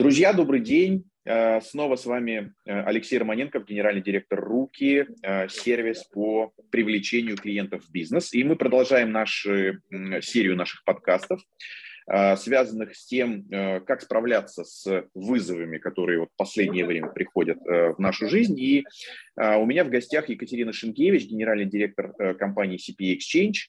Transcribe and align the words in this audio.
Друзья, 0.00 0.32
добрый 0.32 0.60
день. 0.60 1.04
Э, 1.26 1.60
снова 1.60 1.96
с 1.96 2.06
вами 2.06 2.54
э, 2.64 2.72
Алексей 2.84 3.18
Романенков, 3.18 3.66
генеральный 3.66 4.00
директор 4.00 4.40
«Руки», 4.40 5.04
э, 5.22 5.48
сервис 5.50 6.04
по 6.04 6.54
привлечению 6.70 7.36
клиентов 7.36 7.84
в 7.84 7.92
бизнес. 7.92 8.32
И 8.32 8.42
мы 8.42 8.56
продолжаем 8.56 9.12
нашу 9.12 9.74
серию 10.22 10.56
наших 10.56 10.84
подкастов, 10.84 11.42
связанных 12.38 12.96
с 12.96 13.04
тем, 13.04 13.44
как 13.86 14.00
справляться 14.00 14.64
с 14.64 15.04
вызовами, 15.14 15.76
которые 15.76 16.20
вот 16.20 16.30
в 16.32 16.36
последнее 16.36 16.86
время 16.86 17.08
приходят 17.08 17.58
в 17.60 17.96
нашу 17.98 18.28
жизнь. 18.28 18.58
И 18.58 18.84
у 19.36 19.66
меня 19.66 19.84
в 19.84 19.90
гостях 19.90 20.28
Екатерина 20.28 20.72
Шенкевич, 20.72 21.26
генеральный 21.26 21.66
директор 21.66 22.12
компании 22.36 22.78
CPA 22.78 23.16
Exchange. 23.16 23.68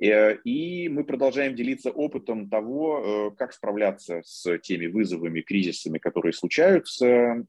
Э, 0.00 0.36
и 0.44 0.88
мы 0.88 1.04
продолжаем 1.04 1.54
делиться 1.54 1.90
опытом 1.90 2.48
того, 2.48 3.30
э, 3.32 3.36
как 3.36 3.52
справляться 3.52 4.22
с 4.24 4.58
теми 4.58 4.86
вызовами, 4.86 5.42
кризисами, 5.42 5.98
которые 5.98 6.32
случаются, 6.32 7.44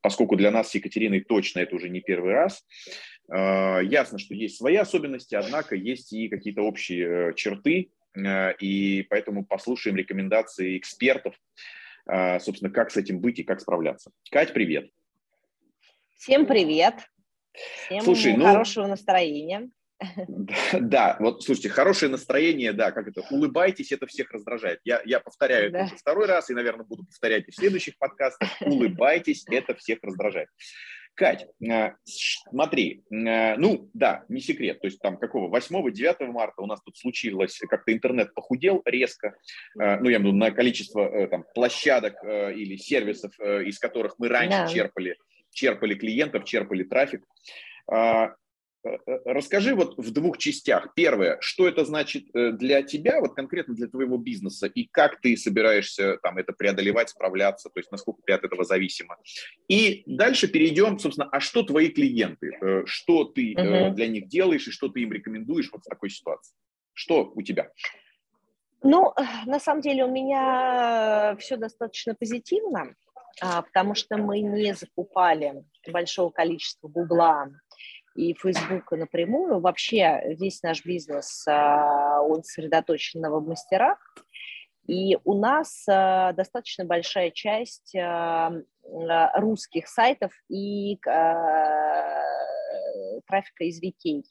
поскольку 0.00 0.36
для 0.36 0.50
нас 0.50 0.70
с 0.70 0.74
Екатериной 0.74 1.20
точно 1.20 1.60
это 1.60 1.76
уже 1.76 1.88
не 1.90 2.00
первый 2.00 2.32
раз. 2.32 2.64
Э, 3.30 3.80
ясно, 3.84 4.18
что 4.18 4.34
есть 4.34 4.56
свои 4.56 4.76
особенности, 4.76 5.34
однако 5.34 5.76
есть 5.76 6.12
и 6.12 6.28
какие-то 6.28 6.62
общие 6.62 7.34
черты, 7.34 7.90
и 8.60 9.06
поэтому 9.10 9.44
послушаем 9.44 9.96
рекомендации 9.96 10.78
экспертов, 10.78 11.34
собственно, 12.40 12.70
как 12.70 12.90
с 12.90 12.96
этим 12.96 13.20
быть 13.20 13.38
и 13.40 13.42
как 13.42 13.60
справляться. 13.60 14.10
Кать, 14.30 14.54
привет. 14.54 14.88
Всем 16.16 16.46
привет. 16.46 16.94
Всем 17.52 18.00
Слушай, 18.00 18.34
ну, 18.34 18.46
хорошего 18.46 18.86
настроения. 18.86 19.68
Да, 20.80 21.16
вот 21.20 21.42
слушайте, 21.42 21.68
хорошее 21.68 22.10
настроение, 22.10 22.72
да, 22.72 22.92
как 22.92 23.08
это, 23.08 23.22
улыбайтесь, 23.30 23.92
это 23.92 24.06
всех 24.06 24.30
раздражает. 24.32 24.80
Я, 24.84 25.00
я 25.04 25.20
повторяю 25.20 25.70
да. 25.70 25.78
это 25.78 25.86
уже 25.86 25.96
второй 25.96 26.26
раз 26.26 26.50
и, 26.50 26.54
наверное, 26.54 26.84
буду 26.84 27.04
повторять 27.04 27.48
и 27.48 27.50
в 27.50 27.54
следующих 27.54 27.98
подкастах. 27.98 28.50
Улыбайтесь, 28.60 29.44
это 29.50 29.74
всех 29.74 29.98
раздражает. 30.02 30.48
Кать, 31.14 31.46
э, 31.66 31.92
смотри, 32.04 33.02
э, 33.10 33.56
ну 33.56 33.88
да, 33.94 34.24
не 34.28 34.42
секрет, 34.42 34.80
то 34.80 34.86
есть 34.86 35.00
там 35.00 35.16
какого, 35.16 35.48
8-9 35.56 36.26
марта 36.26 36.60
у 36.60 36.66
нас 36.66 36.82
тут 36.82 36.98
случилось, 36.98 37.58
как-то 37.70 37.90
интернет 37.94 38.34
похудел 38.34 38.82
резко, 38.84 39.34
э, 39.80 39.98
ну 39.98 40.10
я 40.10 40.18
имею 40.18 40.20
в 40.20 40.24
виду 40.24 40.32
на 40.36 40.50
количество 40.50 41.26
там, 41.28 41.46
площадок 41.54 42.22
или 42.22 42.76
сервисов, 42.76 43.32
из 43.40 43.78
которых 43.78 44.16
мы 44.18 44.28
раньше 44.28 44.58
да. 44.58 44.66
черпали, 44.66 45.16
черпали 45.52 45.94
клиентов, 45.94 46.44
черпали 46.44 46.82
трафик. 46.82 47.24
Э, 48.86 48.98
э, 49.06 49.18
расскажи 49.24 49.74
вот 49.74 49.96
в 49.98 50.12
двух 50.12 50.38
частях. 50.38 50.94
Первое, 50.94 51.38
что 51.40 51.66
это 51.66 51.84
значит 51.84 52.24
э, 52.34 52.52
для 52.52 52.82
тебя, 52.82 53.20
вот 53.20 53.34
конкретно 53.34 53.74
для 53.74 53.88
твоего 53.88 54.16
бизнеса, 54.16 54.66
и 54.66 54.86
как 54.86 55.20
ты 55.20 55.36
собираешься 55.36 56.18
там 56.22 56.38
это 56.38 56.52
преодолевать, 56.52 57.10
справляться, 57.10 57.68
то 57.68 57.80
есть 57.80 57.90
насколько 57.90 58.22
ты 58.24 58.32
от 58.32 58.44
этого 58.44 58.64
зависима. 58.64 59.16
И 59.68 60.04
дальше 60.06 60.48
перейдем, 60.48 60.98
собственно, 60.98 61.28
а 61.30 61.40
что 61.40 61.62
твои 61.62 61.88
клиенты, 61.88 62.58
что 62.84 63.24
ты 63.24 63.54
угу. 63.56 63.94
для 63.94 64.06
них 64.06 64.28
делаешь 64.28 64.68
и 64.68 64.70
что 64.70 64.88
ты 64.88 65.00
им 65.00 65.12
рекомендуешь 65.12 65.70
вот 65.72 65.82
в 65.82 65.88
такой 65.88 66.10
ситуации? 66.10 66.54
Что 66.92 67.32
у 67.34 67.42
тебя? 67.42 67.70
Ну, 68.82 69.12
на 69.46 69.58
самом 69.58 69.80
деле 69.80 70.04
у 70.04 70.10
меня 70.10 71.36
все 71.40 71.56
достаточно 71.56 72.14
позитивно, 72.14 72.94
а, 73.40 73.62
потому 73.62 73.94
что 73.94 74.16
мы 74.16 74.40
не 74.40 74.74
закупали 74.74 75.64
большого 75.88 76.30
количества 76.30 76.88
гугла 76.88 77.48
и 78.16 78.34
Фейсбука 78.34 78.96
напрямую. 78.96 79.60
Вообще 79.60 80.20
весь 80.38 80.62
наш 80.62 80.84
бизнес, 80.84 81.46
а, 81.46 82.20
он 82.22 82.42
сосредоточен 82.42 83.20
на 83.20 83.30
мастерах 83.40 83.98
и 84.86 85.16
у 85.24 85.38
нас 85.38 85.84
а, 85.88 86.32
достаточно 86.32 86.84
большая 86.84 87.30
часть 87.30 87.94
а, 87.96 88.52
русских 89.34 89.88
сайтов 89.88 90.32
и 90.48 90.96
трафика 93.26 93.64
из 93.64 93.82
VK. 93.82 94.22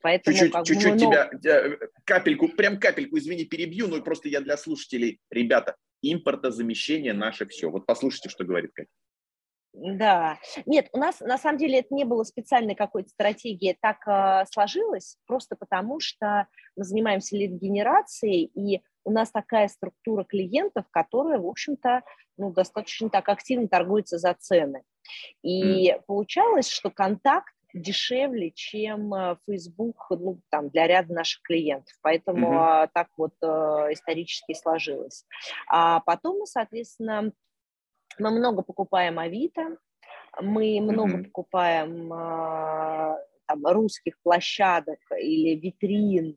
Поэтому 0.00 0.36
чуть-чуть, 0.36 0.52
как 0.52 0.66
чуть-чуть 0.66 0.94
много... 0.94 1.30
тебя, 1.32 1.76
капельку, 2.04 2.48
прям 2.48 2.78
капельку, 2.78 3.18
извини, 3.18 3.44
перебью, 3.44 3.88
но 3.88 4.00
просто 4.02 4.28
я 4.28 4.40
для 4.40 4.56
слушателей, 4.56 5.20
ребята, 5.30 5.76
импортозамещение 6.02 7.12
наше 7.12 7.46
все. 7.46 7.68
Вот 7.68 7.86
послушайте, 7.86 8.28
что 8.28 8.44
говорит 8.44 8.72
Катя. 8.74 8.90
Да, 9.74 10.38
нет, 10.66 10.88
у 10.92 10.98
нас 10.98 11.20
на 11.20 11.38
самом 11.38 11.58
деле 11.58 11.80
это 11.80 11.94
не 11.94 12.04
было 12.04 12.24
специальной 12.24 12.74
какой-то 12.74 13.10
стратегии, 13.10 13.76
так 13.80 13.98
э, 14.08 14.44
сложилось, 14.50 15.18
просто 15.26 15.56
потому 15.56 16.00
что 16.00 16.48
мы 16.74 16.84
занимаемся 16.84 17.36
лид-генерацией, 17.36 18.50
и 18.54 18.82
у 19.04 19.10
нас 19.10 19.30
такая 19.30 19.68
структура 19.68 20.24
клиентов, 20.24 20.86
которая, 20.90 21.38
в 21.38 21.46
общем-то, 21.46 22.02
ну, 22.36 22.50
достаточно 22.52 23.08
так 23.10 23.28
активно 23.28 23.68
торгуется 23.68 24.18
за 24.18 24.34
цены. 24.34 24.82
И 25.42 25.90
mm. 25.90 26.02
получалось, 26.06 26.68
что 26.68 26.90
контакт 26.90 27.54
дешевле, 27.74 28.50
чем 28.50 29.12
Facebook 29.46 30.06
ну, 30.10 30.40
там, 30.50 30.70
для 30.70 30.86
ряда 30.86 31.12
наших 31.12 31.42
клиентов. 31.42 31.94
Поэтому 32.02 32.52
mm-hmm. 32.52 32.88
так 32.94 33.08
вот 33.16 33.34
э, 33.42 33.46
исторически 33.92 34.54
сложилось. 34.54 35.24
А 35.68 36.00
потом 36.00 36.38
мы, 36.38 36.46
соответственно, 36.46 37.32
мы 38.18 38.30
много 38.30 38.62
покупаем 38.62 39.18
Авито, 39.18 39.76
мы 40.40 40.80
много 40.80 41.18
mm-hmm. 41.18 41.24
покупаем 41.24 42.12
э, 42.12 43.16
там, 43.48 43.66
русских 43.66 44.20
площадок 44.22 44.98
или 45.18 45.58
витрин 45.58 46.36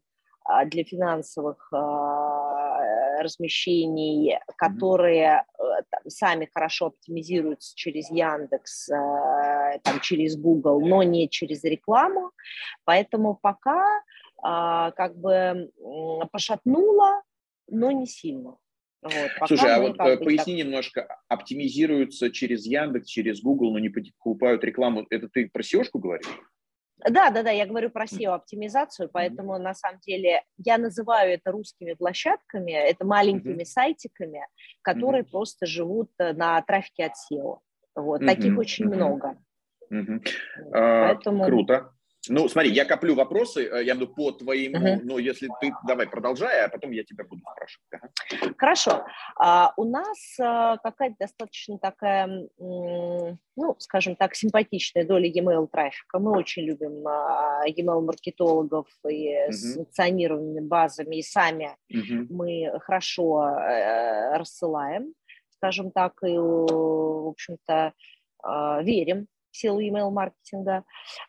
э, 0.49 0.65
для 0.65 0.83
финансовых 0.83 1.69
э, 1.73 3.21
размещений, 3.21 4.39
которые 4.57 5.43
э, 5.59 5.63
там, 5.89 6.09
сами 6.09 6.49
хорошо 6.51 6.87
оптимизируются 6.87 7.75
через 7.75 8.09
Яндекс, 8.09 8.87
там, 8.87 9.99
через 10.01 10.37
Google, 10.37 10.81
но 10.81 11.03
не 11.03 11.29
через 11.29 11.63
рекламу. 11.63 12.31
Поэтому 12.85 13.37
пока 13.41 13.83
как 14.43 15.15
бы 15.17 15.69
пошатнуло, 16.31 17.21
но 17.67 17.91
не 17.91 18.07
сильно. 18.07 18.57
Вот, 19.01 19.47
Слушай, 19.47 19.73
а 19.73 19.79
вот 19.79 19.99
э, 19.99 20.17
поясни 20.17 20.57
так... 20.57 20.65
немножко, 20.65 21.19
оптимизируются 21.27 22.29
через 22.29 22.65
Яндекс, 22.65 23.07
через 23.07 23.41
Google, 23.41 23.73
но 23.73 23.79
не 23.79 23.89
покупают 23.89 24.63
рекламу. 24.63 25.07
Это 25.09 25.27
ты 25.27 25.49
про 25.49 25.63
seo 25.63 25.83
говоришь? 25.93 26.27
Да, 27.09 27.31
да, 27.31 27.41
да, 27.41 27.49
я 27.49 27.65
говорю 27.65 27.89
про 27.89 28.05
SEO-оптимизацию, 28.05 29.09
поэтому 29.11 29.55
mm-hmm. 29.55 29.63
на 29.63 29.73
самом 29.73 29.99
деле 30.01 30.43
я 30.57 30.77
называю 30.77 31.33
это 31.33 31.51
русскими 31.51 31.93
площадками, 31.93 32.71
это 32.71 33.05
маленькими 33.05 33.61
mm-hmm. 33.61 33.65
сайтиками, 33.65 34.41
которые 34.83 35.23
mm-hmm. 35.23 35.31
просто 35.31 35.65
живут 35.65 36.11
э, 36.19 36.33
на 36.33 36.61
трафике 36.61 37.05
от 37.05 37.13
SEO. 37.13 37.57
Вот, 37.95 38.21
mm-hmm. 38.21 38.25
таких 38.27 38.57
очень 38.57 38.85
mm-hmm. 38.85 38.95
много. 38.95 39.37
Mm-hmm. 39.91 40.21
Поэтому... 40.71 41.45
Круто. 41.45 41.91
Ну, 42.29 42.47
смотри, 42.47 42.71
я 42.71 42.85
коплю 42.85 43.15
вопросы, 43.15 43.67
э, 43.67 43.83
я 43.83 43.95
буду 43.95 44.07
по 44.07 44.31
твоему, 44.31 44.77
uh-huh. 44.77 44.99
но 45.03 45.17
если 45.17 45.49
ты, 45.59 45.73
давай, 45.87 46.07
продолжай, 46.07 46.65
а 46.65 46.69
потом 46.69 46.91
я 46.91 47.03
тебя 47.03 47.23
буду 47.23 47.41
спрашивать. 47.41 47.87
Ага. 47.91 48.53
Хорошо. 48.57 49.05
А, 49.37 49.73
у 49.75 49.85
нас 49.85 50.39
а, 50.39 50.77
какая-то 50.77 51.15
достаточно 51.19 51.79
такая, 51.79 52.47
ну, 52.59 53.75
скажем 53.79 54.15
так, 54.15 54.35
симпатичная 54.35 55.05
доля 55.05 55.27
e-mail 55.27 55.67
трафика. 55.67 56.19
Мы 56.19 56.37
очень 56.37 56.63
любим 56.63 57.07
а, 57.07 57.63
e-mail 57.65 58.01
маркетологов 58.01 58.87
и 59.09 59.33
uh-huh. 59.33 59.51
с 59.51 59.73
санкционированными 59.73 60.59
базами, 60.59 61.15
и 61.15 61.23
сами 61.23 61.75
uh-huh. 61.91 62.27
мы 62.29 62.79
хорошо 62.81 63.39
а, 63.39 64.37
рассылаем, 64.37 65.15
скажем 65.49 65.91
так, 65.91 66.13
и, 66.23 66.37
в 66.37 67.29
общем-то, 67.29 67.93
а, 68.43 68.81
верим 69.51 69.81
силу 69.81 69.81
email-маркетинга. 69.81 70.83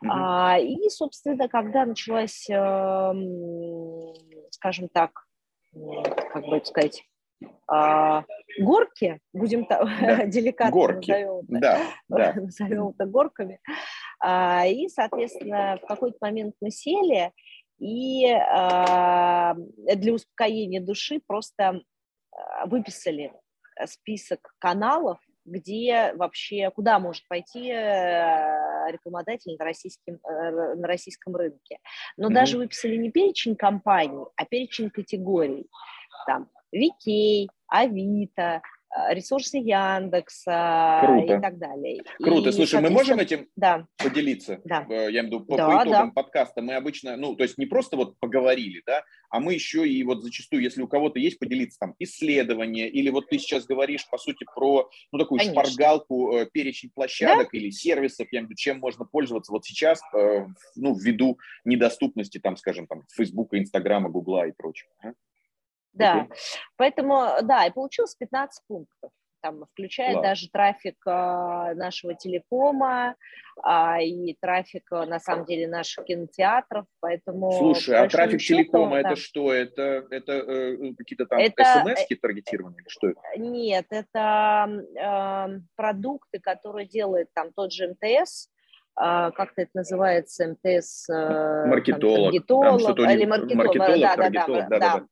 Mm-hmm. 0.04 0.08
А, 0.10 0.58
и, 0.58 0.88
собственно, 0.88 1.48
когда 1.48 1.84
началась, 1.84 2.48
э, 2.48 3.12
скажем 4.50 4.88
так, 4.88 5.26
как 6.32 6.44
бы 6.46 6.56
это 6.56 6.66
сказать, 6.66 7.04
а, 7.66 8.24
горки, 8.60 9.20
будем 9.32 9.66
да. 9.68 10.26
деликатно 10.26 10.72
горки. 10.72 11.10
назовем, 11.10 11.46
да, 11.48 11.80
да. 12.08 12.32
назовем 12.34 12.88
это 12.88 13.06
горками. 13.06 13.60
А, 14.20 14.66
и, 14.66 14.88
соответственно, 14.88 15.78
в 15.82 15.86
какой-то 15.86 16.18
момент 16.20 16.54
мы 16.60 16.70
сели, 16.70 17.32
и 17.78 18.30
а, 18.30 19.54
для 19.56 20.12
успокоения 20.12 20.80
души 20.80 21.20
просто 21.26 21.80
а, 22.30 22.66
выписали 22.66 23.32
список 23.86 24.54
каналов, 24.58 25.18
где 25.44 26.12
вообще, 26.14 26.70
куда 26.70 26.98
может 26.98 27.26
пойти 27.28 27.70
э, 27.70 28.90
рекламодатель 28.90 29.56
на, 29.58 29.64
российском, 29.64 30.18
э, 30.24 30.74
на 30.74 30.86
российском 30.86 31.34
рынке. 31.34 31.78
Но 32.16 32.30
mm-hmm. 32.30 32.34
даже 32.34 32.58
выписали 32.58 32.96
не 32.96 33.10
перечень 33.10 33.56
компаний, 33.56 34.24
а 34.36 34.44
перечень 34.44 34.90
категорий. 34.90 35.68
Там 36.26 36.48
VK, 36.74 37.48
Авито, 37.68 38.62
ресурсы 39.10 39.58
Яндекса 39.58 41.00
Круто. 41.04 41.34
и 41.34 41.40
так 41.40 41.58
далее. 41.58 42.02
Круто. 42.18 42.50
И, 42.50 42.52
Слушай, 42.52 42.80
мы 42.80 42.90
можем 42.90 43.18
этим 43.18 43.48
да. 43.56 43.86
поделиться? 43.96 44.60
Да. 44.64 44.86
Э, 44.88 45.10
я 45.10 45.20
имею 45.20 45.22
в 45.22 45.26
виду 45.26 45.40
по, 45.46 45.56
да, 45.56 45.66
по 45.66 45.82
итогам 45.82 46.08
да. 46.08 46.12
подкаста. 46.12 46.62
Мы 46.62 46.74
обычно, 46.74 47.16
ну, 47.16 47.34
то 47.34 47.44
есть 47.44 47.58
не 47.58 47.66
просто 47.66 47.96
вот 47.96 48.18
поговорили, 48.20 48.82
да, 48.86 49.02
а 49.30 49.40
мы 49.40 49.54
еще 49.54 49.88
и 49.88 50.02
вот 50.04 50.22
зачастую, 50.22 50.62
если 50.62 50.82
у 50.82 50.88
кого-то 50.88 51.18
есть, 51.18 51.38
поделиться 51.38 51.78
там 51.78 51.94
исследование, 51.98 52.88
или 52.88 53.08
вот 53.08 53.28
ты 53.28 53.38
сейчас 53.38 53.64
говоришь, 53.64 54.08
по 54.10 54.18
сути, 54.18 54.44
про, 54.54 54.90
ну, 55.10 55.18
такую 55.18 55.38
Конечно. 55.38 55.64
шпаргалку, 55.64 56.36
э, 56.36 56.46
перечень 56.52 56.90
площадок 56.94 57.48
да? 57.52 57.58
или 57.58 57.70
сервисов, 57.70 58.28
я 58.30 58.40
имею 58.40 58.48
в 58.48 58.50
виду, 58.50 58.58
чем 58.58 58.78
можно 58.78 59.04
пользоваться 59.04 59.52
вот 59.52 59.64
сейчас, 59.64 60.02
ну, 60.76 60.94
ввиду 60.94 61.38
недоступности, 61.64 62.38
там, 62.38 62.56
скажем, 62.56 62.86
там, 62.86 63.04
Фейсбука, 63.14 63.58
Инстаграма, 63.58 64.08
Гугла 64.08 64.46
и 64.46 64.52
прочего. 64.52 64.90
Да, 65.92 66.26
okay. 66.26 66.36
поэтому, 66.76 67.28
да, 67.42 67.66
и 67.66 67.70
получилось 67.70 68.14
15 68.14 68.66
пунктов 68.66 69.10
там, 69.42 69.64
включая 69.72 70.14
Ладно. 70.14 70.30
даже 70.30 70.48
трафик 70.48 70.96
а, 71.04 71.74
нашего 71.74 72.14
телекома 72.14 73.16
а, 73.62 74.00
и 74.00 74.34
трафик, 74.40 74.90
а, 74.92 75.04
на 75.04 75.18
самом 75.18 75.44
деле, 75.44 75.68
наших 75.68 76.04
кинотеатров, 76.04 76.86
поэтому... 77.00 77.52
Слушай, 77.52 77.96
а 77.96 78.08
трафик 78.08 78.40
счету, 78.40 78.62
телекома 78.62 78.98
это 78.98 79.16
что? 79.16 79.52
Это, 79.52 80.06
это 80.10 80.32
э, 80.32 80.94
какие-то 80.96 81.26
там 81.26 81.40
это, 81.40 81.64
смс-ки 81.64 82.14
таргетированные 82.14 82.80
или 82.80 82.88
что 82.88 83.08
это? 83.08 83.20
Нет, 83.36 83.86
это 83.90 84.68
э, 84.96 85.60
продукты, 85.76 86.38
которые 86.40 86.86
делает 86.86 87.28
там 87.34 87.52
тот 87.52 87.72
же 87.72 87.88
МТС, 87.88 88.48
как-то 88.94 89.62
это 89.62 89.70
называется, 89.72 90.48
МТС... 90.48 91.08
Э, 91.08 91.64
маркетолог. 91.66 92.46
Там, 92.46 93.10
или 93.10 93.24
маркетолог, 93.24 93.54
маркетолог 93.54 94.00
да, 94.00 94.16
да, 94.16 94.30
да, 94.30 94.46
да, 94.46 94.66
да, 94.68 94.78
да. 94.78 95.06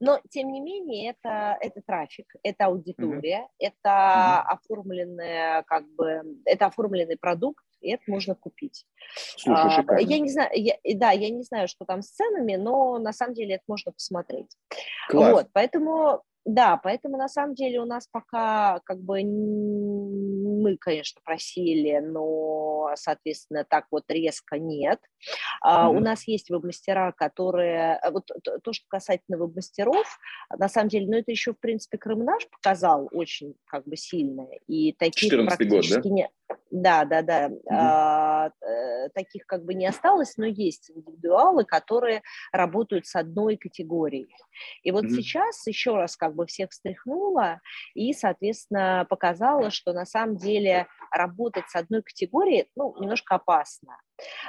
Но, 0.00 0.20
тем 0.30 0.52
не 0.52 0.60
менее, 0.60 1.10
это, 1.10 1.56
это 1.60 1.82
трафик, 1.86 2.26
это 2.42 2.66
аудитория, 2.66 3.40
угу. 3.40 3.50
это 3.58 4.44
угу. 4.44 4.54
оформленный, 4.54 5.64
как 5.64 5.88
бы, 5.90 6.22
это 6.44 6.66
оформленный 6.66 7.16
продукт, 7.16 7.64
и 7.80 7.90
это 7.90 8.02
можно 8.06 8.34
купить. 8.34 8.86
Слушай, 9.36 9.84
а, 9.86 10.00
я 10.00 10.18
не 10.18 10.30
знаю, 10.30 10.50
я, 10.54 10.76
да, 10.94 11.12
я 11.12 11.30
не 11.30 11.42
знаю, 11.42 11.68
что 11.68 11.84
там 11.84 12.02
с 12.02 12.10
ценами, 12.10 12.56
но 12.56 12.98
на 12.98 13.12
самом 13.12 13.34
деле 13.34 13.56
это 13.56 13.64
можно 13.68 13.92
посмотреть. 13.92 14.56
Класс. 15.08 15.32
Вот, 15.32 15.48
поэтому 15.52 16.22
да, 16.48 16.80
поэтому 16.82 17.18
на 17.18 17.28
самом 17.28 17.54
деле 17.54 17.78
у 17.78 17.84
нас 17.84 18.08
пока 18.10 18.80
как 18.86 19.00
бы 19.00 19.22
мы, 19.22 20.78
конечно, 20.78 21.20
просили, 21.22 21.98
но, 21.98 22.90
соответственно, 22.94 23.66
так 23.68 23.84
вот 23.90 24.04
резко 24.08 24.58
нет. 24.58 24.98
Mm-hmm. 25.62 25.88
У 25.90 26.00
нас 26.00 26.26
есть 26.26 26.48
веб-мастера, 26.48 27.12
которые... 27.12 28.00
Э, 28.02 28.10
вот 28.10 28.30
то, 28.62 28.72
что 28.72 28.86
касательно 28.88 29.36
веб-мастеров, 29.36 30.06
на 30.56 30.70
самом 30.70 30.88
деле, 30.88 31.06
ну, 31.06 31.18
это 31.18 31.30
еще, 31.30 31.52
в 31.52 31.60
принципе, 31.60 31.98
Крым 31.98 32.24
наш 32.24 32.48
показал 32.48 33.10
очень 33.12 33.54
как 33.66 33.86
бы 33.86 33.96
сильно. 33.96 34.46
И 34.66 34.94
таких 34.94 35.30
практически 35.30 35.96
год, 35.96 36.02
да? 36.02 36.08
не... 36.08 36.30
Да, 36.70 37.04
да, 37.04 37.22
да. 37.22 37.50
А, 37.70 38.50
таких 39.14 39.46
как 39.46 39.64
бы 39.64 39.74
не 39.74 39.86
осталось, 39.86 40.36
но 40.36 40.46
есть 40.46 40.90
индивидуалы, 40.90 41.64
которые 41.64 42.22
работают 42.52 43.06
с 43.06 43.16
одной 43.16 43.56
категорией. 43.56 44.28
И 44.82 44.90
вот 44.90 45.04
сейчас 45.10 45.66
еще 45.66 45.94
раз 45.94 46.16
как 46.16 46.34
бы 46.34 46.46
всех 46.46 46.70
встряхнула 46.70 47.60
и, 47.94 48.12
соответственно, 48.12 49.06
показала, 49.08 49.70
что 49.70 49.92
на 49.92 50.04
самом 50.04 50.36
деле 50.36 50.86
работать 51.10 51.64
с 51.68 51.76
одной 51.76 52.02
категорией, 52.02 52.68
ну, 52.76 52.94
немножко 53.00 53.36
опасно. 53.36 53.96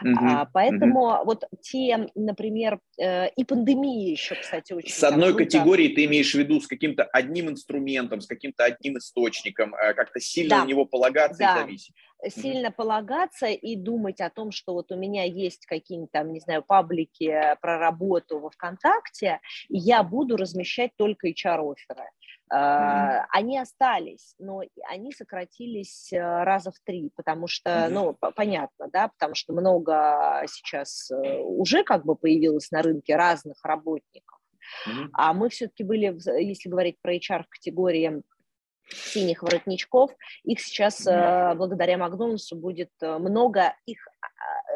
Uh-huh, 0.03 0.15
а, 0.19 0.45
поэтому 0.51 1.09
uh-huh. 1.09 1.25
вот 1.25 1.43
те, 1.61 2.09
например, 2.15 2.79
э, 2.99 3.29
и 3.29 3.43
пандемия 3.43 4.11
еще, 4.11 4.35
кстати, 4.35 4.73
очень. 4.73 4.91
С 4.91 5.03
одной 5.03 5.33
круто. 5.33 5.45
категорией 5.45 5.93
ты 5.93 6.05
имеешь 6.05 6.31
в 6.31 6.39
виду 6.39 6.59
с 6.59 6.65
каким-то 6.65 7.03
одним 7.03 7.49
инструментом, 7.49 8.19
с 8.19 8.25
каким-то 8.25 8.65
одним 8.65 8.97
источником, 8.97 9.75
э, 9.75 9.93
как-то 9.93 10.19
сильно 10.19 10.57
да. 10.57 10.63
на 10.63 10.67
него 10.67 10.85
полагаться 10.85 11.39
да. 11.39 11.53
и 11.53 11.59
зависеть. 11.61 11.95
Сильно 12.27 12.69
полагаться 12.71 13.47
и 13.47 13.75
думать 13.77 14.19
о 14.19 14.29
том, 14.29 14.51
что 14.51 14.73
вот 14.73 14.91
у 14.91 14.97
меня 14.97 15.23
есть 15.23 15.65
какие-нибудь 15.65 16.11
там, 16.11 16.33
не 16.33 16.41
знаю, 16.41 16.63
паблики 16.63 17.55
про 17.61 17.77
работу 17.77 18.39
во 18.39 18.49
ВКонтакте, 18.49 19.39
и 19.69 19.77
я 19.77 20.03
буду 20.03 20.35
размещать 20.35 20.91
только 20.97 21.29
HR-оферы. 21.29 22.09
Mm-hmm. 22.51 23.25
Они 23.29 23.59
остались, 23.59 24.33
но 24.39 24.63
они 24.89 25.11
сократились 25.11 26.11
э, 26.11 26.19
раза 26.19 26.71
в 26.71 26.79
три, 26.83 27.11
потому 27.15 27.47
что, 27.47 27.69
mm-hmm. 27.69 27.89
ну, 27.89 28.17
понятно, 28.35 28.87
да, 28.91 29.09
потому 29.09 29.35
что 29.35 29.53
много 29.53 30.43
сейчас 30.47 31.11
э, 31.11 31.37
уже 31.41 31.83
как 31.83 32.05
бы 32.05 32.15
появилось 32.15 32.71
на 32.71 32.81
рынке 32.81 33.15
разных 33.15 33.63
работников, 33.63 34.39
mm-hmm. 34.87 35.09
а 35.13 35.33
мы 35.33 35.49
все-таки 35.49 35.83
были, 35.83 36.17
если 36.41 36.69
говорить 36.69 36.97
про 37.01 37.15
HR 37.15 37.43
в 37.43 37.49
категории 37.49 38.23
синих 38.93 39.43
воротничков, 39.43 40.11
их 40.43 40.59
сейчас 40.59 41.05
mm-hmm. 41.05 41.55
благодаря 41.55 41.97
Макдональдсу 41.97 42.55
будет 42.55 42.91
много, 43.01 43.75
их 43.85 44.08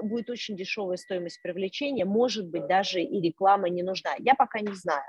будет 0.04 0.30
очень 0.30 0.56
дешевая 0.56 0.98
стоимость 0.98 1.42
привлечения, 1.42 2.06
может 2.06 2.48
быть, 2.48 2.68
даже 2.68 3.02
и 3.02 3.22
реклама 3.22 3.70
не 3.70 3.84
нужна. 3.84 4.12
Я 4.20 4.36
пока 4.36 4.60
не 4.60 4.74
знаю. 4.74 5.04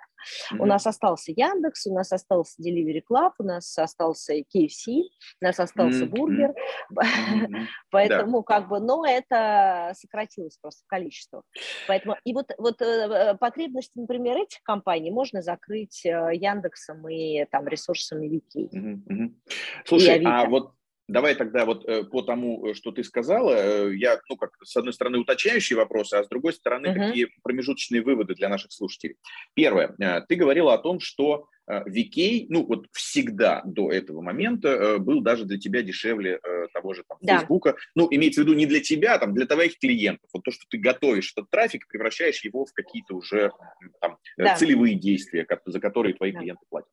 Mm-hmm. 0.53 0.59
У 0.61 0.67
нас 0.67 0.87
остался 0.87 1.33
Яндекс, 1.37 1.87
у 1.87 1.95
нас 1.95 2.13
остался 2.13 2.63
Delivery 2.63 3.03
Club, 3.09 3.33
у 3.39 3.45
нас 3.45 3.77
остался 3.79 4.35
KFC, 4.35 5.03
у 5.41 5.45
нас 5.45 5.61
остался 5.61 6.05
mm-hmm. 6.05 6.09
бургер, 6.09 6.55
mm-hmm. 6.93 7.65
поэтому 7.91 8.39
да. 8.39 8.45
как 8.45 8.69
бы, 8.69 8.81
но 8.81 9.05
это 9.07 9.93
сократилось 9.95 10.59
просто 10.59 10.83
количество. 10.87 11.43
Поэтому 11.87 12.17
и 12.25 12.33
вот 12.33 12.51
вот 12.59 12.81
э, 12.81 13.37
потребности, 13.39 13.99
например, 13.99 14.39
этих 14.39 14.63
компаний 14.63 15.11
можно 15.11 15.43
закрыть 15.43 16.05
э, 16.07 16.31
Яндексом 16.33 17.09
и 17.09 17.45
там 17.47 17.69
ресурсами 17.69 18.29
Вики. 18.29 18.71
Mm-hmm. 18.75 19.35
Слушай, 19.85 20.23
а 20.25 20.47
вот 20.47 20.73
Давай 21.07 21.35
тогда 21.35 21.67
вот 21.67 21.85
э, 21.87 22.05
по 22.05 22.23
тому, 22.23 22.67
э, 22.67 22.75
что 22.75 22.91
ты 22.91 23.05
сказала, 23.05 23.53
э, 23.53 23.95
я, 23.95 24.19
ну, 24.31 24.37
как 24.37 24.53
с 24.63 24.75
одной 24.77 24.95
стороны, 24.95 25.19
уточняющие 25.19 25.77
вопросы, 25.77 26.15
а 26.15 26.25
с 26.25 26.29
другой 26.29 26.55
стороны, 26.55 26.87
uh-huh. 26.87 27.09
какие 27.09 27.29
промежуточные 27.43 28.01
выводы 28.01 28.35
для 28.35 28.49
наших 28.49 28.73
слушателей. 28.73 29.17
Первое. 29.55 29.95
Ты 30.29 30.37
говорила 30.37 30.73
о 30.73 30.79
том, 30.79 31.01
что 31.01 31.49
VK, 31.69 32.47
ну 32.49 32.65
вот 32.67 32.87
всегда 32.93 33.63
до 33.65 33.91
этого 33.91 34.21
момента 34.21 34.99
был 34.99 35.21
даже 35.21 35.45
для 35.45 35.59
тебя 35.59 35.83
дешевле 35.83 36.41
того 36.73 36.95
же 36.95 37.05
там 37.09 37.19
да. 37.21 37.39
Фейсбука. 37.39 37.77
Ну, 37.95 38.09
имеется 38.11 38.43
в 38.43 38.45
виду 38.45 38.55
не 38.55 38.67
для 38.67 38.81
тебя, 38.81 39.19
там, 39.19 39.35
для 39.35 39.47
твоих 39.47 39.79
клиентов. 39.79 40.29
Вот 40.33 40.45
то, 40.45 40.51
что 40.51 40.65
ты 40.69 40.79
готовишь 40.79 41.33
этот 41.35 41.51
трафик, 41.51 41.87
превращаешь 41.89 42.45
его 42.45 42.65
в 42.65 42.73
какие-то 42.73 43.15
уже 43.15 43.51
там, 44.01 44.19
да. 44.37 44.57
целевые 44.57 44.95
действия, 44.95 45.47
за 45.65 45.81
которые 45.81 46.15
твои 46.15 46.33
да. 46.33 46.41
клиенты 46.41 46.63
платят. 46.69 46.91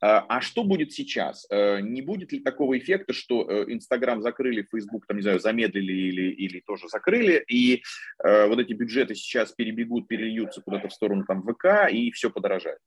А, 0.00 0.24
а 0.28 0.40
что 0.40 0.64
будет 0.64 0.92
сейчас? 0.92 1.46
Не 1.50 2.02
будет 2.02 2.32
ли 2.32 2.40
такого 2.40 2.78
эффекта, 2.78 3.12
что 3.12 3.64
Инстаграм 3.72 4.22
закрыли, 4.22 4.66
Фейсбук, 4.70 5.06
там, 5.06 5.16
не 5.16 5.22
знаю, 5.22 5.40
замедлили 5.40 5.92
или, 5.92 6.30
или 6.32 6.60
тоже 6.60 6.88
закрыли, 6.88 7.44
и 7.48 7.82
э, 8.22 8.46
вот 8.46 8.58
эти 8.58 8.72
бюджеты 8.72 9.14
сейчас 9.14 9.52
перебегут, 9.52 10.08
перельются 10.08 10.60
куда-то 10.60 10.88
в 10.88 10.92
сторону 10.92 11.24
там 11.26 11.42
ВК, 11.42 11.90
и 11.90 12.10
все 12.10 12.30
подорожает? 12.30 12.78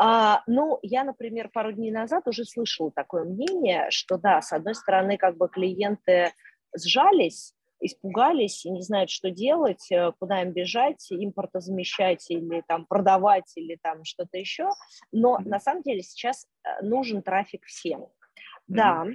А, 0.00 0.42
ну, 0.46 0.78
я, 0.82 1.02
например, 1.02 1.50
пару 1.52 1.72
дней 1.72 1.90
назад 1.90 2.28
уже 2.28 2.44
слышала 2.44 2.92
такое 2.92 3.24
мнение, 3.24 3.90
что 3.90 4.16
да, 4.16 4.40
с 4.40 4.52
одной 4.52 4.76
стороны, 4.76 5.18
как 5.18 5.36
бы 5.36 5.48
клиенты 5.48 6.32
сжались, 6.76 7.52
испугались 7.80 8.64
и 8.64 8.70
не 8.70 8.82
знают, 8.82 9.10
что 9.10 9.30
делать, 9.30 9.90
э, 9.90 10.12
куда 10.20 10.42
им 10.42 10.52
бежать, 10.52 11.04
импортозамещать 11.10 12.30
или 12.30 12.62
там 12.68 12.86
продавать 12.86 13.52
или 13.56 13.76
там 13.82 14.04
что-то 14.04 14.38
еще. 14.38 14.68
Но 15.10 15.36
mm-hmm. 15.36 15.48
на 15.48 15.58
самом 15.58 15.82
деле 15.82 16.02
сейчас 16.02 16.46
э, 16.62 16.84
нужен 16.84 17.22
трафик 17.22 17.64
всем. 17.64 18.02
Mm-hmm. 18.02 18.06
Да, 18.68 19.06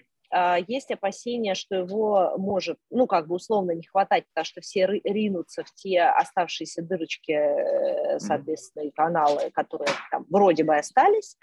есть 0.67 0.91
опасения, 0.91 1.55
что 1.55 1.75
его 1.75 2.33
может, 2.37 2.77
ну, 2.89 3.07
как 3.07 3.27
бы 3.27 3.35
условно 3.35 3.71
не 3.71 3.83
хватать, 3.83 4.25
потому 4.33 4.45
что 4.45 4.61
все 4.61 4.87
ринутся 4.87 5.63
в 5.63 5.73
те 5.73 6.01
оставшиеся 6.01 6.81
дырочки, 6.81 7.31
э, 7.31 8.19
соответственно, 8.19 8.83
и 8.83 8.91
каналы, 8.91 9.51
которые 9.53 9.91
там 10.11 10.25
вроде 10.29 10.63
бы 10.63 10.75
остались. 10.75 11.37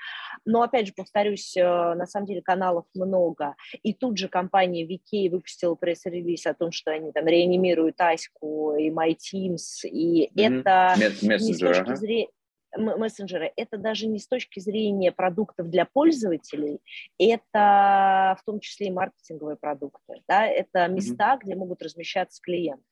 Но, 0.45 0.63
опять 0.63 0.89
же, 0.89 0.93
повторюсь, 0.97 1.57
э, 1.57 1.63
на 1.63 2.07
самом 2.07 2.27
деле 2.27 2.43
каналов 2.43 2.87
много. 2.95 3.55
И 3.83 3.95
тут 3.95 4.19
же 4.19 4.29
компания 4.29 4.87
VK 4.87 5.31
выпустила 5.31 5.75
пресс-релиз 5.75 6.47
о 6.47 6.55
том, 6.55 6.73
что 6.73 6.91
они 6.91 7.13
там 7.13 7.27
реанимируют 7.27 8.01
Аську 8.01 8.75
и 8.77 8.91
MyTeams, 8.91 9.85
и 9.85 10.27
mm-hmm. 10.27 10.61
это 10.61 10.95
Мессенджер, 11.23 11.41
не 11.41 11.55
с 11.55 11.59
точки 11.59 11.81
ага. 11.83 11.97
зрения 11.97 12.29
мессенджеры, 12.77 13.53
это 13.57 13.77
даже 13.77 14.07
не 14.07 14.19
с 14.19 14.27
точки 14.27 14.61
зрения 14.61 15.13
продуктов 15.13 15.69
для 15.69 15.85
пользователей, 15.85 16.81
это 17.19 18.37
в 18.41 18.45
том 18.45 18.61
числе 18.61 18.89
и 18.89 18.93
маркетинговые 18.93 19.57
продукты, 19.57 20.23
да, 20.29 20.47
это 20.47 20.87
места, 20.89 21.35
mm-hmm. 21.35 21.39
где 21.45 21.55
могут 21.57 21.83
размещаться 21.83 22.41
клиенты. 22.43 22.85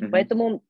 Mm-hmm. 0.00 0.08
Поэтому 0.10 0.62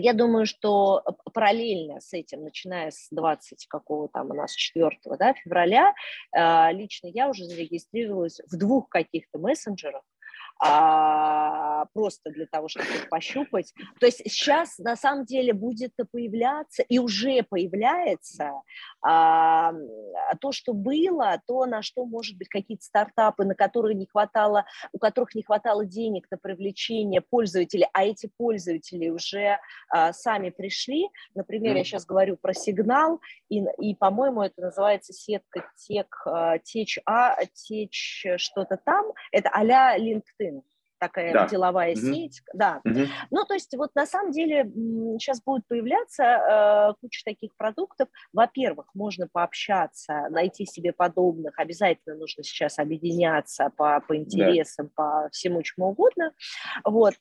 я 0.00 0.12
думаю, 0.12 0.46
что 0.46 1.02
параллельно 1.34 2.00
с 2.00 2.12
этим, 2.12 2.44
начиная 2.44 2.90
с 2.90 3.08
20 3.10 3.66
какого 3.66 4.08
там 4.08 4.30
у 4.30 4.34
нас 4.34 4.54
4 4.54 4.90
да, 5.18 5.34
февраля, 5.34 5.92
э, 6.36 6.72
лично 6.72 7.08
я 7.08 7.28
уже 7.28 7.44
зарегистрировалась 7.44 8.40
в 8.48 8.56
двух 8.56 8.88
каких-то 8.88 9.38
мессенджерах, 9.38 10.04
а, 10.60 11.86
просто 11.94 12.30
для 12.30 12.46
того, 12.46 12.68
чтобы 12.68 12.88
их 12.88 13.08
пощупать. 13.08 13.72
То 14.00 14.06
есть 14.06 14.22
сейчас 14.26 14.78
на 14.78 14.96
самом 14.96 15.24
деле 15.24 15.52
будет 15.52 15.92
появляться 16.10 16.82
и 16.82 16.98
уже 16.98 17.42
появляется 17.44 18.52
а, 19.00 19.72
то, 20.40 20.52
что 20.52 20.72
было, 20.72 21.40
то, 21.46 21.66
на 21.66 21.82
что, 21.82 22.04
может 22.04 22.36
быть, 22.36 22.48
какие-то 22.48 22.84
стартапы, 22.84 23.44
на 23.44 23.54
которые 23.54 23.94
не 23.94 24.06
хватало, 24.06 24.64
у 24.92 24.98
которых 24.98 25.34
не 25.34 25.42
хватало 25.42 25.84
денег 25.84 26.26
на 26.30 26.38
привлечение 26.38 27.20
пользователей, 27.20 27.86
а 27.92 28.04
эти 28.04 28.30
пользователи 28.36 29.08
уже 29.08 29.58
а, 29.90 30.12
сами 30.12 30.50
пришли. 30.50 31.08
Например, 31.34 31.76
я 31.76 31.84
сейчас 31.84 32.04
говорю 32.04 32.36
про 32.36 32.52
сигнал, 32.52 33.20
и, 33.48 33.62
и 33.80 33.94
по-моему, 33.94 34.42
это 34.42 34.60
называется 34.60 35.12
сетка 35.12 35.64
тек, 35.76 36.22
а, 36.26 36.58
теч 36.58 36.98
А, 37.06 37.36
теч 37.46 38.26
что-то 38.38 38.76
там. 38.84 39.06
Это 39.30 39.50
а-ля 39.52 39.96
LinkedIn 39.98 40.47
такая 40.98 41.32
да. 41.32 41.48
деловая 41.48 41.92
угу. 41.92 42.00
сеть, 42.00 42.42
да. 42.52 42.80
Угу. 42.84 43.00
Ну, 43.30 43.44
то 43.44 43.54
есть 43.54 43.74
вот 43.76 43.94
на 43.94 44.06
самом 44.06 44.32
деле 44.32 44.64
сейчас 45.18 45.42
будет 45.42 45.66
появляться 45.66 46.22
э, 46.24 46.94
куча 47.00 47.22
таких 47.24 47.56
продуктов. 47.56 48.08
Во-первых, 48.32 48.86
можно 48.94 49.28
пообщаться, 49.30 50.28
найти 50.30 50.66
себе 50.66 50.92
подобных. 50.92 51.58
Обязательно 51.58 52.16
нужно 52.16 52.42
сейчас 52.42 52.78
объединяться 52.78 53.70
по, 53.76 54.00
по 54.00 54.16
интересам, 54.16 54.86
да. 54.86 54.92
по 54.94 55.28
всему 55.30 55.62
чему 55.62 55.88
угодно. 55.88 56.32
Вот 56.84 57.14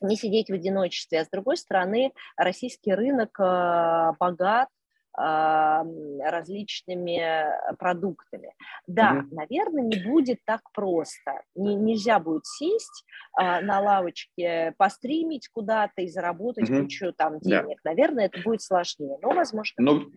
не 0.00 0.16
сидеть 0.16 0.50
в 0.50 0.54
одиночестве, 0.54 1.20
а 1.20 1.24
с 1.24 1.30
другой 1.30 1.56
стороны, 1.56 2.12
российский 2.36 2.92
рынок 2.92 3.38
э, 3.40 4.12
богат 4.18 4.68
различными 5.16 7.46
продуктами. 7.78 8.54
Да, 8.86 9.24
угу. 9.24 9.36
наверное, 9.36 9.84
не 9.84 10.02
будет 10.02 10.40
так 10.44 10.60
просто. 10.72 11.42
Не, 11.54 11.74
нельзя 11.74 12.18
будет 12.18 12.46
сесть 12.46 13.04
а, 13.32 13.60
на 13.60 13.80
лавочке, 13.80 14.74
постримить 14.76 15.48
куда-то 15.48 16.02
и 16.02 16.08
заработать 16.08 16.68
угу. 16.68 16.82
кучу 16.82 17.12
там 17.12 17.38
денег. 17.40 17.78
Да. 17.84 17.90
Наверное, 17.90 18.26
это 18.26 18.40
будет 18.42 18.62
сложнее, 18.62 19.18
но 19.22 19.30
возможно. 19.30 19.74
Ну, 19.78 20.10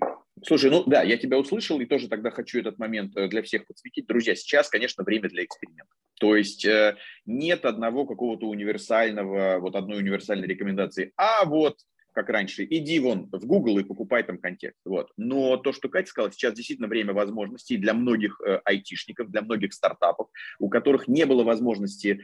слушай, 0.44 0.70
ну 0.70 0.84
да, 0.86 1.04
я 1.04 1.18
тебя 1.18 1.38
услышал 1.38 1.80
и 1.80 1.86
тоже 1.86 2.08
тогда 2.08 2.32
хочу 2.32 2.60
этот 2.60 2.78
момент 2.78 3.16
э, 3.16 3.28
для 3.28 3.42
всех 3.42 3.66
подсветить. 3.66 4.08
Друзья, 4.08 4.36
сейчас, 4.36 4.70
конечно, 4.70 5.04
время 5.04 5.30
для 5.30 5.44
эксперимента. 5.44 5.94
То 6.20 6.36
есть 6.36 6.66
э, 6.66 6.96
нет 7.26 7.66
одного 7.66 8.06
какого-то 8.06 8.48
универсального, 8.48 9.60
вот 9.60 9.76
одной 9.76 10.00
универсальной 10.00 10.48
рекомендации. 10.48 11.14
А 11.18 11.46
вот 11.46 11.78
как 12.18 12.30
раньше, 12.30 12.66
иди 12.68 13.00
вон 13.00 13.30
в 13.32 13.46
Google 13.46 13.78
и 13.78 13.84
покупай 13.84 14.24
там 14.24 14.40
контекст. 14.40 14.82
Вот. 14.86 15.12
Но 15.18 15.56
то, 15.58 15.72
что 15.72 15.88
Катя 15.88 16.10
сказала, 16.10 16.32
сейчас 16.32 16.56
действительно 16.56 16.88
время 16.88 17.14
возможностей 17.14 17.78
для 17.78 17.94
многих 17.94 18.42
э, 18.42 18.60
айтишников, 18.66 19.30
для 19.30 19.44
многих 19.44 19.72
стартапов, 19.72 20.28
у 20.58 20.68
которых 20.68 21.08
не 21.08 21.28
было 21.28 21.44
возможности 21.44 22.22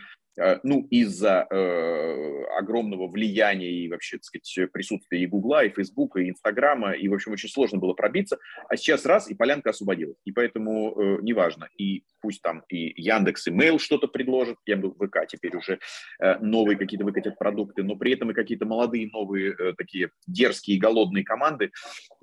ну, 0.63 0.87
из-за 0.89 1.47
э, 1.49 2.43
огромного 2.57 3.07
влияния 3.07 3.71
и 3.71 3.89
вообще, 3.89 4.17
так 4.17 4.25
сказать, 4.25 4.71
присутствия 4.71 5.21
и 5.21 5.27
Гугла, 5.27 5.63
и 5.63 5.69
Фейсбука, 5.69 6.19
и 6.19 6.29
Инстаграма, 6.29 6.93
и, 6.93 7.07
в 7.07 7.13
общем, 7.13 7.33
очень 7.33 7.49
сложно 7.49 7.79
было 7.79 7.93
пробиться, 7.93 8.37
а 8.69 8.75
сейчас 8.77 9.05
раз, 9.05 9.29
и 9.29 9.35
полянка 9.35 9.71
освободилась. 9.71 10.17
И 10.25 10.31
поэтому 10.31 10.93
э, 10.99 11.17
неважно, 11.21 11.69
и 11.77 12.03
пусть 12.21 12.41
там 12.41 12.63
и 12.69 12.93
Яндекс, 13.01 13.47
и 13.47 13.51
Mail 13.51 13.79
что-то 13.79 14.07
предложат, 14.07 14.57
я 14.65 14.77
был 14.77 14.95
ВК 14.95 15.27
теперь 15.27 15.55
уже 15.55 15.79
э, 16.19 16.37
новые 16.39 16.77
какие-то 16.77 17.05
выкатят 17.05 17.37
продукты, 17.37 17.83
но 17.83 17.95
при 17.95 18.13
этом 18.13 18.31
и 18.31 18.33
какие-то 18.33 18.65
молодые, 18.65 19.09
новые, 19.11 19.53
э, 19.53 19.73
такие 19.77 20.09
дерзкие, 20.27 20.79
голодные 20.79 21.23
команды 21.23 21.71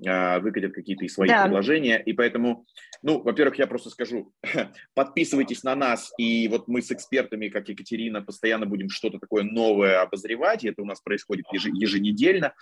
э, 0.05 0.39
выкатят 0.39 0.73
какие-то 0.73 1.05
и 1.05 1.09
свои 1.09 1.29
да. 1.29 1.43
предложения, 1.43 1.97
и 1.97 2.13
поэтому, 2.13 2.65
ну, 3.01 3.21
во-первых, 3.21 3.57
я 3.59 3.67
просто 3.67 3.89
скажу, 3.89 4.33
подписывайтесь 4.95 5.63
на 5.63 5.75
нас, 5.75 6.11
и 6.17 6.47
вот 6.47 6.67
мы 6.67 6.81
с 6.81 6.91
экспертами, 6.91 7.49
как 7.49 7.69
Екатерина, 7.69 8.00
Екатерина, 8.01 8.21
постоянно 8.21 8.65
будем 8.65 8.89
что-то 8.89 9.19
такое 9.19 9.43
новое 9.43 10.01
обозревать, 10.01 10.63
и 10.63 10.69
это 10.69 10.81
у 10.81 10.85
нас 10.85 11.01
происходит 11.01 11.45
еженедельно. 11.51 12.53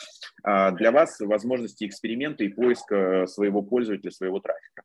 А, 0.44 0.72
для 0.72 0.92
вас 0.92 1.20
возможности 1.20 1.86
эксперимента 1.86 2.44
и 2.44 2.50
поиска 2.50 3.26
своего 3.28 3.62
пользователя, 3.62 4.12
своего 4.12 4.40
трафика. 4.40 4.84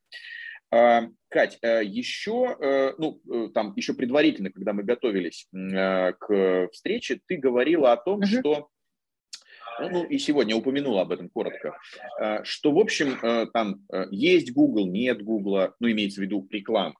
А, 0.70 1.08
Кать, 1.28 1.58
э, 1.62 1.84
еще, 1.84 2.56
э, 2.60 2.92
ну, 2.98 3.20
э, 3.30 3.48
там, 3.52 3.72
еще 3.76 3.94
предварительно, 3.94 4.50
когда 4.50 4.72
мы 4.72 4.84
готовились 4.84 5.48
к 5.52 6.68
встрече, 6.72 7.20
ты 7.26 7.36
говорила 7.36 7.92
о 7.92 7.96
том, 7.96 8.20
uh-huh. 8.20 8.40
что 8.40 8.68
ну 9.80 10.04
и 10.04 10.18
сегодня 10.18 10.56
упомянула 10.56 11.02
об 11.02 11.12
этом 11.12 11.28
коротко, 11.28 11.78
что, 12.44 12.72
в 12.72 12.78
общем, 12.78 13.50
там 13.52 13.80
есть 14.10 14.52
Google, 14.52 14.86
нет 14.86 15.22
Google, 15.22 15.70
ну, 15.80 15.90
имеется 15.90 16.20
в 16.20 16.24
виду 16.24 16.46
реклама. 16.50 16.94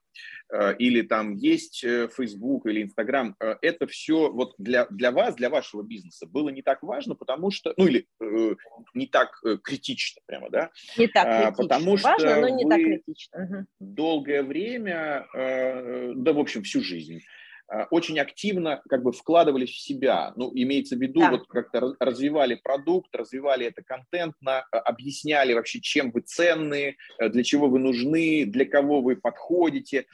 Э, 0.51 0.75
или 0.77 1.01
там 1.01 1.33
есть 1.33 1.83
э, 1.83 2.07
Facebook 2.15 2.67
или 2.67 2.83
Instagram, 2.83 3.35
э, 3.39 3.55
это 3.61 3.87
все 3.87 4.31
вот 4.31 4.53
для, 4.57 4.85
для 4.87 5.11
вас, 5.11 5.35
для 5.35 5.49
вашего 5.49 5.81
бизнеса 5.81 6.27
было 6.27 6.49
не 6.49 6.61
так 6.61 6.83
важно, 6.83 7.15
потому 7.15 7.49
что, 7.49 7.73
ну 7.77 7.87
или 7.87 8.07
э, 8.21 8.55
не 8.93 9.07
так 9.07 9.41
критично 9.63 10.21
прямо, 10.25 10.49
да? 10.49 10.69
Не 10.97 11.07
так 11.07 11.25
а, 11.27 11.51
критично. 11.51 11.63
Потому 11.63 11.97
что 11.97 12.07
важно, 12.09 12.41
но 12.41 12.49
не 12.49 12.69
так 12.69 12.79
критично. 12.79 13.67
Долгое 13.79 14.43
время, 14.43 15.27
э, 15.33 16.13
да, 16.15 16.33
в 16.33 16.39
общем, 16.39 16.63
всю 16.63 16.81
жизнь 16.81 17.21
Э, 17.21 17.44
очень 17.89 18.19
активно 18.19 18.81
как 18.87 19.03
бы 19.03 19.11
вкладывались 19.11 19.71
в 19.71 19.81
себя. 19.81 20.33
Ну, 20.35 20.51
имеется 20.53 20.95
в 20.95 21.01
виду, 21.01 21.21
да. 21.21 21.31
вот 21.31 21.47
как-то 21.47 21.95
развивали 21.99 22.55
продукт, 22.55 23.13
развивали 23.15 23.65
это 23.65 23.81
контентно, 23.83 24.65
э, 24.71 24.77
объясняли 24.77 25.53
вообще, 25.53 25.79
чем 25.81 26.11
вы 26.11 26.21
ценны, 26.21 26.97
э, 27.19 27.29
для 27.29 27.43
чего 27.43 27.67
вы 27.67 27.79
нужны, 27.79 28.45
для 28.45 28.65
кого 28.65 29.01
вы 29.01 29.15
подходите. 29.15 30.05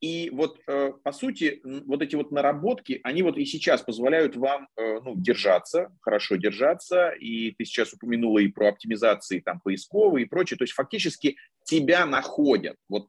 И 0.00 0.30
вот, 0.30 0.58
э, 0.66 0.92
по 1.02 1.12
сути, 1.12 1.60
вот 1.62 2.00
эти 2.00 2.16
вот 2.16 2.32
наработки, 2.32 3.00
они 3.02 3.22
вот 3.22 3.36
и 3.36 3.44
сейчас 3.44 3.82
позволяют 3.82 4.34
вам 4.34 4.66
э, 4.76 5.00
ну, 5.00 5.14
держаться, 5.14 5.94
хорошо 6.00 6.36
держаться. 6.36 7.10
И 7.10 7.50
ты 7.52 7.66
сейчас 7.66 7.92
упомянула 7.92 8.38
и 8.38 8.48
про 8.48 8.68
оптимизации 8.68 9.40
там 9.40 9.60
поисковые 9.60 10.24
и 10.24 10.28
прочее. 10.28 10.56
То 10.56 10.64
есть 10.64 10.72
фактически 10.72 11.36
тебя 11.64 12.06
находят 12.06 12.76
вот, 12.88 13.08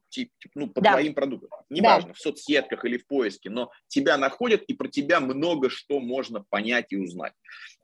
ну, 0.54 0.68
по 0.68 0.82
да. 0.82 0.92
твоим 0.92 1.14
продуктам. 1.14 1.60
Неважно, 1.70 2.08
да. 2.08 2.14
в 2.14 2.18
соцсетках 2.18 2.84
или 2.84 2.98
в 2.98 3.06
поиске, 3.06 3.48
но 3.48 3.70
тебя 3.88 4.18
находят, 4.18 4.62
и 4.62 4.74
про 4.74 4.88
тебя 4.88 5.20
много 5.20 5.70
что 5.70 5.98
можно 5.98 6.44
понять 6.50 6.92
и 6.92 6.96
узнать. 6.96 7.32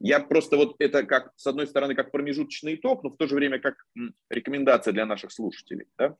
Я 0.00 0.20
просто 0.20 0.58
вот 0.58 0.76
это 0.78 1.04
как, 1.04 1.32
с 1.36 1.46
одной 1.46 1.66
стороны, 1.66 1.94
как 1.94 2.12
промежуточный 2.12 2.74
итог, 2.74 3.02
но 3.02 3.10
в 3.10 3.16
то 3.16 3.26
же 3.26 3.34
время 3.34 3.58
как 3.58 3.74
рекомендация 4.28 4.92
для 4.92 5.06
наших 5.06 5.32
слушателей. 5.32 5.86
Да? 5.96 6.14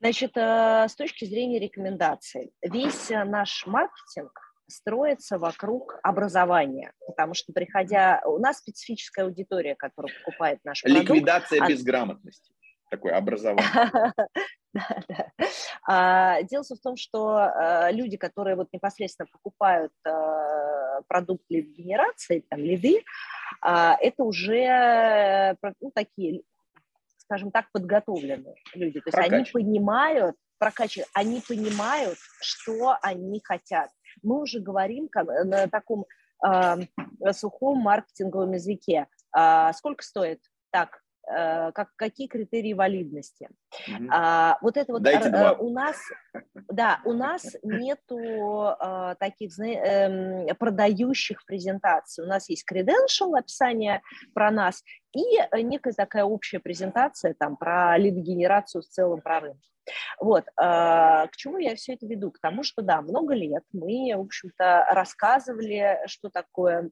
Значит, 0.00 0.32
э, 0.36 0.86
с 0.88 0.94
точки 0.94 1.24
зрения 1.24 1.58
рекомендаций, 1.58 2.52
весь 2.62 3.10
э, 3.10 3.24
наш 3.24 3.66
маркетинг 3.66 4.30
строится 4.68 5.38
вокруг 5.38 5.98
образования, 6.02 6.92
потому 7.06 7.34
что 7.34 7.52
приходя, 7.52 8.20
у 8.26 8.38
нас 8.38 8.58
специфическая 8.58 9.24
аудитория, 9.24 9.74
которая 9.74 10.14
покупает 10.18 10.60
наш 10.64 10.82
продукт. 10.82 11.02
Ликвидация 11.02 11.62
от... 11.62 11.68
безграмотности, 11.68 12.52
такое 12.90 13.16
образование. 13.16 14.12
Да, 14.74 15.02
да. 15.08 15.48
А, 15.88 16.42
дело 16.42 16.62
в 16.62 16.82
том, 16.82 16.96
что 16.96 17.38
а, 17.38 17.90
люди, 17.90 18.18
которые 18.18 18.56
вот 18.56 18.68
непосредственно 18.74 19.26
покупают 19.32 19.90
а, 20.06 21.00
продукт 21.08 21.44
лид-генерации, 21.48 22.44
там, 22.50 22.60
лиды, 22.60 23.02
а, 23.62 23.96
это 23.98 24.22
уже 24.22 25.56
ну, 25.80 25.90
такие 25.94 26.42
скажем 27.26 27.50
так, 27.50 27.66
подготовленные 27.72 28.54
люди. 28.74 29.00
То 29.00 29.10
есть 29.20 29.32
они 29.32 29.44
понимают, 29.52 30.36
прокачивают, 30.58 31.08
они 31.12 31.42
понимают, 31.46 32.18
что 32.40 32.96
они 33.02 33.40
хотят. 33.44 33.90
Мы 34.22 34.40
уже 34.40 34.60
говорим 34.60 35.08
на 35.44 35.68
таком 35.68 36.06
э, 36.46 36.76
сухом 37.32 37.78
маркетинговом 37.78 38.52
языке. 38.52 39.08
Э, 39.36 39.72
сколько 39.74 40.02
стоит? 40.02 40.40
Так, 40.70 41.02
как, 41.26 41.88
какие 41.96 42.28
критерии 42.28 42.72
валидности. 42.72 43.48
Mm-hmm. 43.88 44.08
А, 44.12 44.58
вот 44.62 44.76
это 44.76 44.92
вот 44.92 45.02
Дайте 45.02 45.28
а, 45.30 45.52
у 45.54 45.70
нас, 45.70 46.00
да, 46.68 47.00
у 47.04 47.12
нас 47.12 47.56
нету 47.62 48.18
а, 48.18 49.16
таких 49.16 49.58
э, 49.58 50.54
продающих 50.54 51.44
презентаций. 51.44 52.24
У 52.24 52.28
нас 52.28 52.48
есть 52.48 52.64
credential, 52.70 53.36
описание 53.36 54.02
про 54.34 54.50
нас, 54.50 54.84
и 55.12 55.22
некая 55.62 55.94
такая 55.94 56.24
общая 56.24 56.60
презентация 56.60 57.34
там 57.34 57.56
про 57.56 57.98
лид-генерацию 57.98 58.82
в 58.82 58.86
целом, 58.86 59.20
про 59.20 59.40
рынок. 59.40 59.58
Вот, 60.18 60.46
к 60.56 61.30
чему 61.36 61.58
я 61.58 61.76
все 61.76 61.94
это 61.94 62.06
веду? 62.06 62.32
К 62.32 62.40
тому, 62.40 62.64
что, 62.64 62.82
да, 62.82 63.02
много 63.02 63.34
лет 63.34 63.62
мы, 63.72 64.12
в 64.16 64.20
общем-то, 64.20 64.88
рассказывали, 64.90 66.00
что 66.06 66.28
такое 66.28 66.90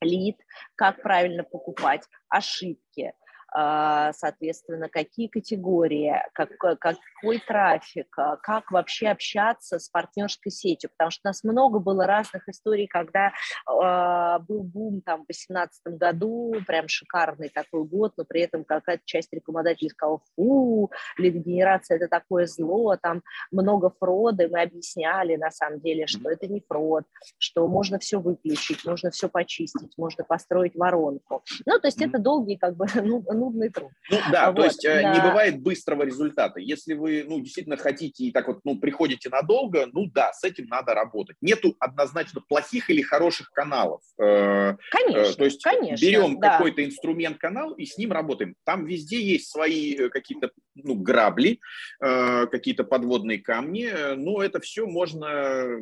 лид, 0.00 0.36
как 0.74 1.02
правильно 1.02 1.44
покупать, 1.44 2.02
ошибки, 2.28 3.12
а, 3.12 3.25
соответственно, 3.52 4.88
какие 4.88 5.28
категории, 5.28 6.14
как, 6.34 6.50
какой 6.58 7.38
трафик, 7.38 8.08
а, 8.18 8.36
как 8.36 8.70
вообще 8.70 9.08
общаться 9.08 9.78
с 9.78 9.88
партнерской 9.88 10.52
сетью, 10.52 10.90
потому 10.90 11.10
что 11.10 11.22
у 11.24 11.28
нас 11.28 11.44
много 11.44 11.78
было 11.78 12.06
разных 12.06 12.48
историй, 12.48 12.86
когда 12.86 13.28
э, 13.28 14.38
был 14.46 14.62
бум 14.62 15.00
там 15.00 15.22
в 15.22 15.26
2018 15.26 15.98
году, 15.98 16.54
прям 16.66 16.88
шикарный 16.88 17.48
такой 17.48 17.84
год, 17.84 18.12
но 18.16 18.24
при 18.24 18.42
этом 18.42 18.64
какая-то 18.64 19.02
часть 19.04 19.32
рекламодателей 19.32 19.90
сказала, 19.90 20.20
фу, 20.34 20.90
лид-генерация– 21.16 21.96
это 21.98 22.08
такое 22.08 22.46
зло, 22.46 22.96
там 22.96 23.22
много 23.50 23.90
фрода, 23.90 24.44
и 24.44 24.48
мы 24.48 24.62
объясняли 24.62 25.36
на 25.36 25.50
самом 25.50 25.80
деле, 25.80 26.06
что 26.06 26.30
это 26.30 26.46
не 26.46 26.62
фрод, 26.66 27.04
что 27.38 27.66
можно 27.68 27.98
все 27.98 28.20
выключить, 28.20 28.84
можно 28.84 29.10
все 29.10 29.28
почистить, 29.28 29.92
можно 29.96 30.24
построить 30.24 30.74
воронку. 30.76 31.42
Ну, 31.64 31.78
то 31.78 31.88
есть 31.88 32.02
это 32.02 32.18
долгий 32.18 32.56
как 32.56 32.76
бы 32.76 32.86
ну, 32.94 33.24
нудный 33.36 33.70
труд. 33.70 33.90
Ну 34.10 34.18
да, 34.32 34.48
вот, 34.48 34.56
то 34.56 34.64
есть 34.64 34.84
э, 34.84 35.02
да. 35.02 35.14
не 35.14 35.20
бывает 35.20 35.60
быстрого 35.60 36.02
результата. 36.02 36.60
Если 36.60 36.94
вы 36.94 37.24
ну, 37.28 37.40
действительно 37.40 37.76
хотите 37.76 38.24
и 38.24 38.32
так 38.32 38.48
вот 38.48 38.60
ну, 38.64 38.78
приходите 38.78 39.28
надолго, 39.28 39.86
ну 39.92 40.06
да, 40.06 40.32
с 40.32 40.44
этим 40.44 40.66
надо 40.66 40.94
работать. 40.94 41.36
Нету 41.40 41.76
однозначно 41.78 42.40
плохих 42.48 42.90
или 42.90 43.02
хороших 43.02 43.50
каналов. 43.50 44.02
Э, 44.18 44.72
э, 44.72 44.76
конечно, 44.90 45.34
То 45.34 45.44
есть 45.44 45.62
конечно, 45.62 46.04
берем 46.04 46.38
да. 46.40 46.52
какой-то 46.52 46.84
инструмент, 46.84 47.38
канал 47.38 47.72
и 47.72 47.84
с 47.84 47.98
ним 47.98 48.12
работаем. 48.12 48.54
Там 48.64 48.86
везде 48.86 49.20
есть 49.20 49.50
свои 49.50 50.08
какие-то 50.08 50.50
ну, 50.74 50.94
грабли, 50.94 51.58
какие-то 51.98 52.84
подводные 52.84 53.38
камни, 53.38 53.90
но 54.16 54.42
это 54.42 54.60
все 54.60 54.86
можно 54.86 55.80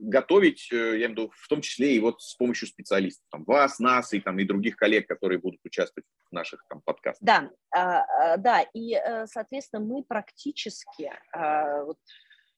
готовить, 0.00 0.70
я 0.70 0.78
имею 0.78 1.08
в 1.08 1.10
виду, 1.10 1.32
в 1.34 1.48
том 1.48 1.60
числе 1.60 1.94
и 1.94 2.00
вот 2.00 2.22
с 2.22 2.34
помощью 2.34 2.68
специалистов, 2.68 3.24
там, 3.30 3.44
вас, 3.44 3.78
нас 3.78 4.12
и, 4.12 4.20
там, 4.20 4.38
и 4.38 4.44
других 4.44 4.76
коллег, 4.76 5.06
которые 5.06 5.38
будут 5.38 5.60
участвовать 5.64 6.06
в 6.30 6.32
наших 6.32 6.64
там, 6.68 6.80
подкастах. 6.92 7.22
Да, 7.22 7.50
а, 7.74 8.00
а, 8.00 8.36
да, 8.36 8.62
и, 8.74 8.94
э, 8.94 9.26
соответственно, 9.26 9.84
мы 9.84 10.02
практически, 10.02 11.12
а, 11.32 11.84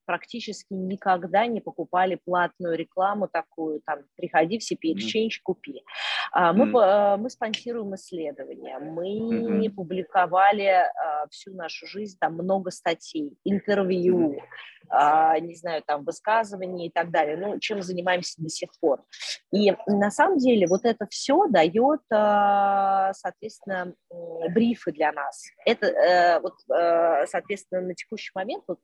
практически 0.04 0.72
никогда 0.72 1.46
не 1.46 1.60
покупали 1.60 2.18
платную 2.24 2.76
рекламу 2.76 3.28
такую, 3.28 3.80
там, 3.86 4.00
приходи 4.16 4.58
в 4.58 4.62
CP 4.62 4.94
Exchange, 4.94 5.26
mm-hmm. 5.26 5.42
купи. 5.44 5.82
Мы, 6.34 6.64
mm-hmm. 6.64 7.16
мы 7.18 7.30
спонсируем 7.30 7.94
исследования, 7.94 8.78
мы 8.78 9.66
mm-hmm. 9.66 9.70
публиковали 9.70 10.86
всю 11.30 11.54
нашу 11.54 11.86
жизнь 11.86 12.16
там 12.20 12.34
много 12.34 12.70
статей, 12.70 13.36
интервью. 13.44 14.40
Не 15.40 15.54
знаю, 15.54 15.82
там, 15.86 16.04
высказываний 16.04 16.88
и 16.88 16.90
так 16.90 17.10
далее, 17.10 17.36
ну, 17.36 17.58
чем 17.58 17.82
занимаемся 17.82 18.40
до 18.42 18.48
сих 18.48 18.70
пор. 18.80 19.02
И 19.52 19.72
на 19.86 20.10
самом 20.10 20.38
деле 20.38 20.66
вот 20.66 20.84
это 20.84 21.06
все 21.08 21.46
дает, 21.48 22.00
соответственно, 22.08 23.94
брифы 24.50 24.92
для 24.92 25.12
нас. 25.12 25.42
Это, 25.64 25.86
э, 25.86 26.40
вот, 26.40 26.54
э, 26.70 27.26
соответственно, 27.26 27.82
на 27.82 27.94
текущий 27.94 28.30
момент, 28.34 28.64
вот 28.66 28.78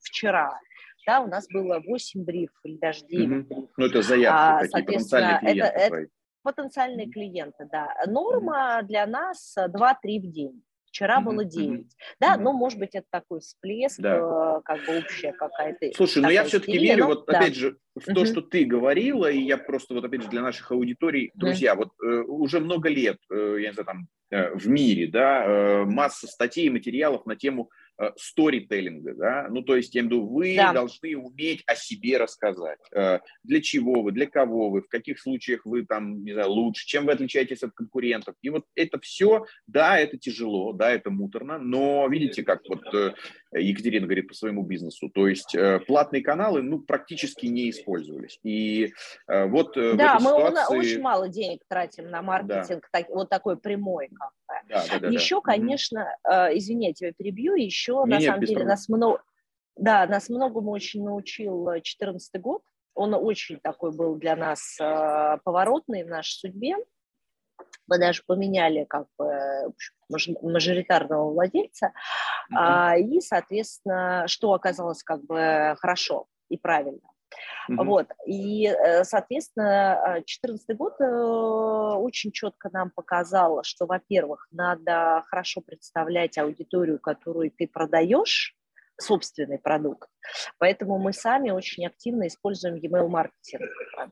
вчера, 0.00 0.58
да, 1.06 1.20
у 1.20 1.26
нас 1.26 1.46
было 1.48 1.80
8 1.80 2.24
брифов 2.24 2.58
или 2.64 2.78
даже 2.78 3.06
9 3.06 3.28
mm-hmm. 3.28 3.42
брифов. 3.42 3.70
Ну, 3.76 3.86
это 3.86 4.02
заявки, 4.02 4.66
а, 4.66 4.68
такие 4.70 4.98
потенциальные 4.98 5.40
клиенты 5.40 5.66
это, 5.66 5.94
это 5.96 6.08
потенциальные 6.42 7.10
клиенты, 7.10 7.68
да. 7.70 7.88
Норма 8.06 8.80
mm-hmm. 8.80 8.86
для 8.86 9.06
нас 9.06 9.56
2-3 9.58 10.20
в 10.20 10.30
день. 10.30 10.62
Вчера 10.94 11.18
mm-hmm. 11.18 11.24
было 11.24 11.44
9. 11.44 11.70
Mm-hmm. 11.70 11.86
Да, 12.20 12.36
mm-hmm. 12.36 12.40
ну, 12.40 12.52
может 12.52 12.78
быть, 12.78 12.94
это 12.94 13.06
такой 13.10 13.40
всплеск, 13.40 13.98
да. 13.98 14.16
Э, 14.16 14.60
как 14.64 14.86
бы 14.86 14.98
общая 14.98 15.32
какая-то. 15.32 15.90
Слушай, 15.96 16.22
но 16.22 16.30
я 16.30 16.44
все-таки 16.44 16.78
верю, 16.78 17.06
вот 17.06 17.26
да. 17.26 17.36
опять 17.36 17.56
же, 17.56 17.78
в 17.96 18.14
то, 18.14 18.24
что 18.24 18.42
ты 18.42 18.64
говорила, 18.64 19.28
и 19.28 19.40
я 19.40 19.58
просто 19.58 19.94
вот 19.94 20.04
опять 20.04 20.22
же 20.22 20.28
для 20.28 20.40
наших 20.40 20.70
аудиторий, 20.70 21.32
друзья, 21.34 21.74
вот 21.74 21.88
э, 22.00 22.06
уже 22.06 22.60
много 22.60 22.88
лет, 22.88 23.18
э, 23.28 23.56
я 23.60 23.68
не 23.70 23.74
знаю, 23.74 23.86
там, 23.86 24.08
э, 24.30 24.54
в 24.54 24.68
мире, 24.68 25.08
да, 25.08 25.44
э, 25.44 25.84
масса 25.84 26.28
статей 26.28 26.66
и 26.66 26.70
материалов 26.70 27.26
на 27.26 27.34
тему 27.34 27.70
сторителлинга, 28.16 29.14
да, 29.14 29.48
ну, 29.50 29.62
то 29.62 29.76
есть, 29.76 29.94
я 29.94 30.00
имею 30.00 30.10
в 30.10 30.14
виду, 30.14 30.26
вы 30.34 30.56
да. 30.56 30.72
должны 30.72 31.16
уметь 31.16 31.62
о 31.66 31.74
себе 31.74 32.18
рассказать, 32.18 32.78
э, 32.92 33.20
для 33.42 33.60
чего 33.60 34.02
вы, 34.02 34.12
для 34.12 34.26
кого 34.26 34.70
вы, 34.70 34.82
в 34.82 34.88
каких 34.88 35.20
случаях 35.20 35.64
вы 35.64 35.84
там, 35.84 36.24
не 36.24 36.32
знаю, 36.32 36.50
лучше, 36.50 36.86
чем 36.86 37.06
вы 37.06 37.12
отличаетесь 37.12 37.62
от 37.62 37.72
конкурентов, 37.72 38.34
и 38.42 38.50
вот 38.50 38.64
это 38.74 38.98
все, 39.00 39.44
да, 39.66 39.98
это 39.98 40.18
тяжело, 40.18 40.72
да, 40.72 40.90
это 40.90 41.10
муторно, 41.10 41.58
но 41.58 42.06
видите, 42.08 42.42
как 42.42 42.62
вот 42.68 42.82
э, 42.94 43.14
Екатерина 43.54 44.06
говорит 44.06 44.28
по 44.28 44.34
своему 44.34 44.62
бизнесу, 44.62 45.08
то 45.08 45.28
есть 45.28 45.56
платные 45.86 46.22
каналы, 46.22 46.62
ну, 46.62 46.80
практически 46.80 47.46
не 47.46 47.70
использовались, 47.70 48.40
и 48.42 48.92
вот 49.28 49.74
Да, 49.74 50.18
мы 50.18 50.30
ситуации... 50.30 50.76
очень 50.76 51.00
мало 51.00 51.28
денег 51.28 51.60
тратим 51.68 52.10
на 52.10 52.22
маркетинг, 52.22 52.88
да. 52.92 53.00
так, 53.00 53.08
вот 53.10 53.28
такой 53.28 53.56
прямой, 53.56 54.08
как 54.08 54.30
бы. 54.30 54.68
Да, 54.68 54.84
да, 54.90 54.98
да, 54.98 55.08
еще, 55.08 55.36
да. 55.36 55.52
конечно, 55.52 56.16
извини, 56.52 56.88
я 56.88 56.92
тебя 56.92 57.12
перебью, 57.12 57.54
еще 57.54 57.84
еще, 57.84 58.04
на 58.04 58.20
самом 58.20 58.44
деле, 58.44 58.64
нас 58.64 58.88
много, 58.88 59.22
да, 59.76 60.06
нас 60.06 60.28
многому 60.28 60.70
очень 60.70 61.04
научил 61.04 61.64
2014 61.64 62.40
год. 62.40 62.62
Он 62.94 63.14
очень 63.14 63.58
такой 63.60 63.92
был 63.92 64.14
для 64.14 64.36
нас 64.36 64.78
э, 64.80 65.38
поворотный 65.44 66.04
в 66.04 66.08
нашей 66.08 66.34
судьбе. 66.34 66.76
Мы 67.86 67.98
даже 67.98 68.22
поменяли 68.26 68.84
как 68.84 69.06
бы 69.18 69.72
мажоритарного 70.08 71.30
владельца. 71.32 71.86
Mm-hmm. 71.86 72.56
А, 72.56 72.96
и, 72.96 73.20
соответственно, 73.20 74.24
что 74.26 74.52
оказалось 74.54 75.02
как 75.02 75.24
бы 75.24 75.76
хорошо 75.78 76.26
и 76.48 76.56
правильно. 76.56 77.00
Mm-hmm. 77.70 77.84
Вот. 77.84 78.06
И, 78.26 78.66
э, 78.66 79.04
соответственно, 79.04 79.98
2014 80.24 80.76
год 80.76 80.94
э, 81.00 81.04
очень 81.04 82.32
четко 82.32 82.70
нам 82.72 82.90
показал, 82.90 83.62
что, 83.64 83.86
во-первых, 83.86 84.46
надо 84.50 85.22
хорошо 85.26 85.60
представлять 85.60 86.38
аудиторию, 86.38 86.98
которую 86.98 87.50
ты 87.50 87.66
продаешь, 87.66 88.54
собственный 89.00 89.58
продукт. 89.58 90.08
Поэтому 90.58 90.98
мы 90.98 91.12
сами 91.12 91.50
очень 91.50 91.86
активно 91.86 92.26
используем 92.26 92.76
e-mail 92.76 93.08
маркетинг. 93.08 93.62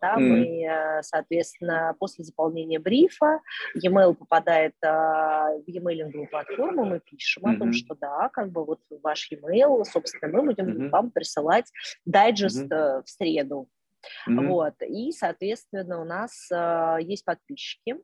Да? 0.00 0.16
Mm. 0.16 0.20
Мы, 0.20 0.64
э, 0.64 1.02
соответственно, 1.02 1.96
после 1.98 2.24
заполнения 2.24 2.78
брифа 2.78 3.40
e-mail 3.74 4.14
попадает 4.14 4.74
э, 4.82 4.88
в 4.88 5.64
e-mailинговую 5.66 6.28
платформу, 6.28 6.84
мы 6.84 7.00
пишем 7.00 7.44
mm-hmm. 7.44 7.54
о 7.54 7.58
том, 7.58 7.72
что 7.72 7.94
да, 7.94 8.28
как 8.30 8.50
бы 8.50 8.64
вот 8.64 8.80
ваш 9.02 9.30
e-mail, 9.30 9.84
собственно, 9.84 10.32
мы 10.32 10.42
будем 10.42 10.68
mm-hmm. 10.68 10.88
вам 10.90 11.10
присылать 11.10 11.70
дайджест 12.04 12.70
mm-hmm. 12.70 13.02
в 13.04 13.08
среду. 13.08 13.68
Mm-hmm. 14.28 14.46
Вот. 14.48 14.74
И, 14.82 15.12
соответственно, 15.12 16.00
у 16.00 16.04
нас 16.04 16.50
есть 17.00 17.24
подписчики, 17.24 17.96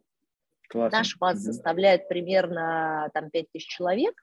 Классно. 0.69 0.99
Наша 0.99 1.17
база 1.19 1.53
составляет 1.53 2.09
примерно 2.09 3.11
там 3.15 3.31
5000 3.31 3.67
человек, 3.67 4.15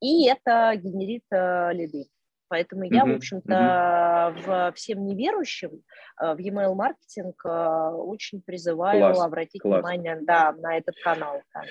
и 0.00 0.26
это 0.26 0.72
генерит 0.76 1.24
э, 1.30 1.72
лиды. 1.72 2.06
Поэтому 2.48 2.84
я, 2.84 3.04
в 3.06 3.10
общем-то, 3.10 4.36
в, 4.44 4.72
всем 4.76 5.04
неверующим 5.06 5.82
э, 6.20 6.34
в 6.34 6.38
e-mail 6.38 6.74
маркетинг 6.74 7.42
э, 7.44 7.48
очень 7.48 8.42
призываю 8.42 9.00
Класс. 9.00 9.24
обратить 9.24 9.62
Класс. 9.62 9.78
внимание 9.78 10.18
да, 10.20 10.52
на 10.52 10.76
этот 10.76 10.94
канал. 11.02 11.40
Да. 11.54 11.62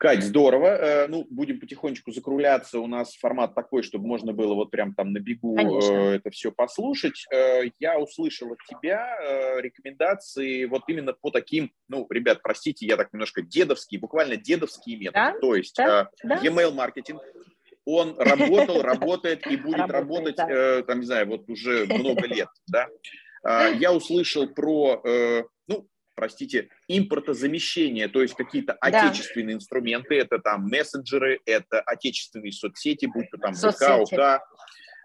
Кать, 0.00 0.22
здорово. 0.22 0.68
Э, 0.68 1.06
ну, 1.08 1.26
будем 1.28 1.60
потихонечку 1.60 2.10
закругляться. 2.10 2.80
У 2.80 2.86
нас 2.86 3.14
формат 3.16 3.54
такой, 3.54 3.82
чтобы 3.82 4.06
можно 4.06 4.32
было 4.32 4.54
вот 4.54 4.70
прям 4.70 4.94
там 4.94 5.12
на 5.12 5.18
бегу 5.18 5.54
Конечно. 5.54 5.92
Э, 5.92 6.14
это 6.14 6.30
все 6.30 6.50
послушать. 6.50 7.26
Э, 7.30 7.64
я 7.78 7.98
услышал 7.98 8.50
от 8.50 8.58
тебя 8.66 9.14
рекомендации 9.60 10.64
вот 10.64 10.84
именно 10.88 11.12
по 11.12 11.30
таким, 11.30 11.70
ну, 11.88 12.06
ребят, 12.08 12.40
простите, 12.42 12.86
я 12.86 12.96
так 12.96 13.12
немножко 13.12 13.42
дедовский, 13.42 13.98
буквально 13.98 14.36
дедовские 14.36 14.96
методы. 14.96 15.34
Да? 15.34 15.38
То 15.38 15.54
есть 15.54 15.76
да? 15.76 16.08
e-mail 16.24 16.72
маркетинг, 16.72 17.20
он 17.84 18.18
работал, 18.18 18.80
работает 18.82 19.46
и 19.48 19.58
будет 19.58 19.90
работать, 19.90 20.36
там, 20.36 21.00
не 21.00 21.04
знаю, 21.04 21.26
вот 21.26 21.46
уже 21.50 21.84
много 21.84 22.26
лет, 22.26 22.48
да. 22.66 22.88
Я 23.44 23.92
услышал 23.92 24.48
про 24.48 25.02
простите, 26.20 26.68
импортозамещение, 26.86 28.06
то 28.08 28.20
есть 28.20 28.34
какие-то 28.34 28.76
да. 28.82 29.08
отечественные 29.08 29.56
инструменты, 29.56 30.16
это 30.16 30.38
там 30.38 30.66
мессенджеры, 30.68 31.40
это 31.46 31.80
отечественные 31.80 32.52
соцсети, 32.52 33.06
будь 33.06 33.30
то 33.30 33.38
там 33.38 33.54
ВК, 33.54 33.82
ОК, 33.88 34.42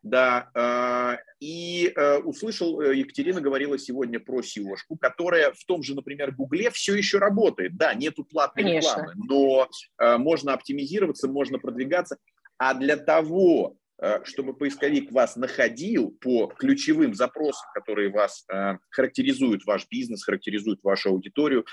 да, 0.04 0.50
э, 0.54 1.18
и 1.40 1.94
э, 1.96 2.18
услышал, 2.18 2.82
э, 2.82 2.98
Екатерина 2.98 3.40
говорила 3.40 3.80
сегодня 3.80 4.20
про 4.20 4.42
seo 4.42 4.76
которая 5.00 5.54
в 5.54 5.64
том 5.64 5.84
же, 5.84 5.96
например, 5.96 6.34
Гугле 6.34 6.70
все 6.70 6.96
еще 6.96 7.18
работает. 7.18 7.78
Да, 7.78 7.94
нету 7.94 8.26
платной 8.26 8.66
Конечно. 8.66 8.90
рекламы, 8.90 9.14
но 9.16 9.70
можно 10.18 10.54
оптимизироваться, 10.54 11.30
можно 11.30 11.60
продвигаться. 11.60 12.18
А 12.58 12.74
для 12.74 12.98
того, 12.98 13.78
чтобы 14.24 14.54
поисковик 14.54 15.12
вас 15.12 15.36
находил 15.36 16.12
по 16.20 16.48
ключевым 16.48 17.14
запросам, 17.14 17.68
которые 17.74 18.10
вас 18.10 18.46
э, 18.52 18.78
характеризуют, 18.90 19.66
ваш 19.66 19.88
бизнес, 19.90 20.24
характеризуют 20.24 20.84
вашу 20.84 21.10
аудиторию, 21.10 21.66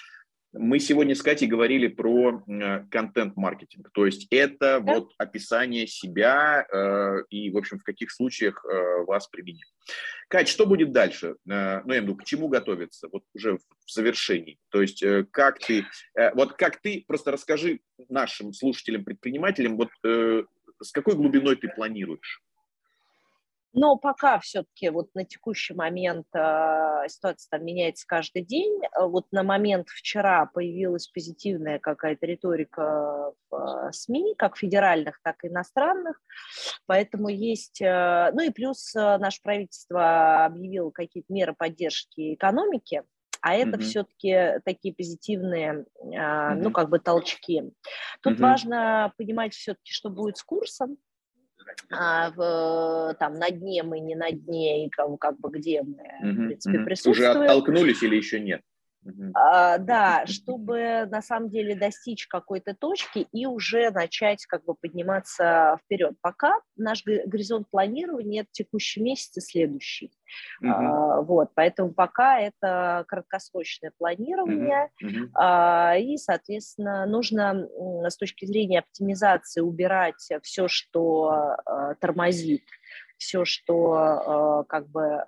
Мы 0.54 0.80
сегодня 0.80 1.14
с 1.14 1.22
Катей 1.22 1.48
говорили 1.48 1.88
про 1.88 2.44
контент-маркетинг, 2.90 3.88
то 3.94 4.04
есть 4.04 4.26
это 4.30 4.80
да? 4.80 4.94
вот 4.94 5.12
описание 5.16 5.86
себя 5.86 6.66
э, 6.70 7.24
и, 7.30 7.50
в 7.50 7.56
общем, 7.56 7.78
в 7.78 7.84
каких 7.84 8.10
случаях 8.10 8.62
э, 8.64 9.04
вас 9.04 9.28
применить. 9.28 9.72
Кать, 10.28 10.48
что 10.48 10.66
будет 10.66 10.92
дальше? 10.92 11.36
Э, 11.48 11.80
ну, 11.84 11.92
я 11.94 12.00
имею 12.00 12.02
в 12.02 12.04
виду, 12.04 12.16
к 12.16 12.24
чему 12.24 12.48
готовиться? 12.48 13.08
Вот 13.10 13.24
уже 13.34 13.56
в 13.56 13.90
завершении. 13.90 14.58
То 14.68 14.82
есть 14.82 15.02
э, 15.02 15.24
как 15.30 15.58
ты, 15.58 15.86
э, 16.18 16.34
вот 16.34 16.52
как 16.52 16.82
ты, 16.82 17.02
просто 17.06 17.30
расскажи 17.30 17.80
нашим 18.10 18.52
слушателям, 18.52 19.04
предпринимателям, 19.04 19.78
вот 19.78 19.88
э, 20.04 20.42
с 20.82 20.92
какой 20.92 21.14
глубиной 21.14 21.56
ты 21.56 21.68
планируешь? 21.68 22.42
Но 23.74 23.96
пока 23.96 24.38
все-таки 24.38 24.90
вот 24.90 25.08
на 25.14 25.24
текущий 25.24 25.72
момент 25.72 26.26
э, 26.34 27.04
ситуация 27.08 27.48
там 27.50 27.64
меняется 27.64 28.06
каждый 28.06 28.44
день. 28.44 28.82
А 28.92 29.06
вот 29.06 29.26
на 29.32 29.42
момент 29.42 29.88
вчера 29.88 30.44
появилась 30.44 31.08
позитивная 31.08 31.78
какая-то 31.78 32.26
риторика 32.26 33.32
в 33.50 33.88
э, 33.88 33.92
СМИ, 33.92 34.34
как 34.36 34.58
федеральных, 34.58 35.20
так 35.22 35.42
и 35.44 35.48
иностранных. 35.48 36.20
Поэтому 36.84 37.28
есть... 37.28 37.80
Э, 37.80 38.30
ну 38.34 38.42
и 38.42 38.50
плюс 38.50 38.94
э, 38.94 39.16
наше 39.16 39.40
правительство 39.42 40.44
объявило 40.44 40.90
какие-то 40.90 41.32
меры 41.32 41.54
поддержки 41.54 42.34
экономики, 42.34 43.04
а 43.42 43.54
это 43.54 43.76
mm-hmm. 43.76 43.80
все-таки 43.80 44.60
такие 44.64 44.94
позитивные, 44.94 45.84
mm-hmm. 46.02 46.54
ну, 46.62 46.70
как 46.70 46.88
бы 46.88 46.98
толчки. 46.98 47.64
Тут 48.22 48.34
mm-hmm. 48.34 48.40
важно 48.40 49.12
понимать 49.18 49.52
все-таки, 49.54 49.92
что 49.92 50.10
будет 50.10 50.36
с 50.36 50.42
курсом, 50.42 50.96
а 51.90 52.30
в, 52.30 53.14
там 53.18 53.34
на 53.34 53.50
дне 53.50 53.82
мы, 53.82 54.00
не 54.00 54.14
на 54.14 54.30
дне, 54.30 54.86
и 54.86 54.90
как, 54.90 55.18
как 55.18 55.38
бы 55.38 55.50
где 55.50 55.82
мы, 55.82 55.96
в 56.22 56.46
принципе, 56.46 56.78
присутствуем. 56.80 57.30
Уже 57.30 57.44
оттолкнулись 57.44 58.02
или 58.02 58.16
еще 58.16 58.40
нет? 58.40 58.62
А, 59.34 59.78
да, 59.78 60.24
чтобы 60.26 61.06
на 61.10 61.22
самом 61.22 61.50
деле 61.50 61.74
достичь 61.74 62.26
какой-то 62.26 62.74
точки 62.74 63.26
и 63.32 63.46
уже 63.46 63.90
начать 63.90 64.46
как 64.46 64.64
бы 64.64 64.74
подниматься 64.74 65.78
вперед. 65.84 66.14
Пока 66.20 66.54
наш 66.76 67.04
горизонт 67.04 67.68
планирования 67.70 68.46
текущий 68.52 69.02
месяц 69.02 69.36
и 69.36 69.40
следующий. 69.40 70.12
Uh-huh. 70.62 70.70
А, 70.70 71.20
вот, 71.22 71.50
поэтому 71.54 71.92
пока 71.92 72.38
это 72.38 73.04
краткосрочное 73.08 73.92
планирование, 73.98 74.90
uh-huh. 75.02 75.08
Uh-huh. 75.08 75.28
А, 75.34 75.96
и, 75.96 76.16
соответственно, 76.16 77.04
нужно 77.06 77.68
с 78.08 78.16
точки 78.16 78.46
зрения 78.46 78.80
оптимизации 78.80 79.60
убирать 79.60 80.30
все, 80.42 80.68
что 80.68 81.28
а, 81.28 81.94
тормозит, 81.96 82.64
все, 83.18 83.44
что 83.44 83.92
а, 83.92 84.64
как 84.64 84.88
бы 84.88 85.02
а, 85.02 85.26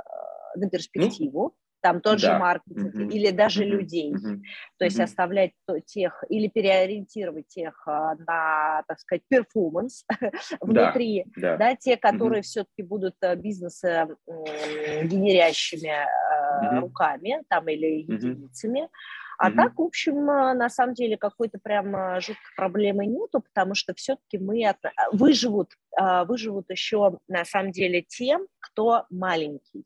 на 0.56 0.64
ну, 0.64 0.70
перспективу 0.70 1.56
там 1.84 2.00
тот 2.00 2.18
да. 2.18 2.18
же 2.18 2.38
маркетинг 2.38 2.94
mm-hmm. 2.94 3.10
или 3.10 3.30
даже 3.30 3.62
mm-hmm. 3.62 3.68
людей. 3.68 4.14
Mm-hmm. 4.14 4.40
То 4.78 4.84
есть 4.86 4.98
mm-hmm. 4.98 5.02
оставлять 5.02 5.52
тех 5.84 6.24
или 6.30 6.48
переориентировать 6.48 7.48
тех 7.48 7.86
а, 7.86 8.14
на, 8.26 8.82
так 8.88 8.98
сказать, 8.98 9.20
перформанс 9.28 10.06
внутри, 10.62 11.26
да, 11.36 11.58
да. 11.58 11.76
те, 11.76 11.98
которые 11.98 12.40
mm-hmm. 12.40 12.44
все-таки 12.44 12.82
будут 12.82 13.16
э, 13.20 13.36
бизнесы 13.36 14.06
генерящими 14.26 15.92
mm-hmm. 15.92 16.80
руками 16.80 17.42
там 17.50 17.68
или 17.68 18.00
единицами. 18.00 18.84
Mm-hmm. 18.84 19.36
А 19.36 19.50
mm-hmm. 19.50 19.54
так, 19.56 19.78
в 19.78 19.82
общем, 19.82 20.30
э, 20.30 20.54
на 20.54 20.70
самом 20.70 20.94
деле 20.94 21.18
какой-то 21.18 21.58
прям 21.62 22.18
жуткой 22.18 22.54
проблемы 22.56 23.04
нету, 23.04 23.42
потому 23.42 23.74
что 23.74 23.92
все-таки 23.92 24.38
мы 24.38 24.66
от... 24.66 24.78
выживут, 25.12 25.72
выживут 26.00 26.70
еще 26.70 27.18
на 27.28 27.44
самом 27.44 27.72
деле 27.72 28.00
тем, 28.00 28.46
кто 28.58 29.04
маленький. 29.10 29.84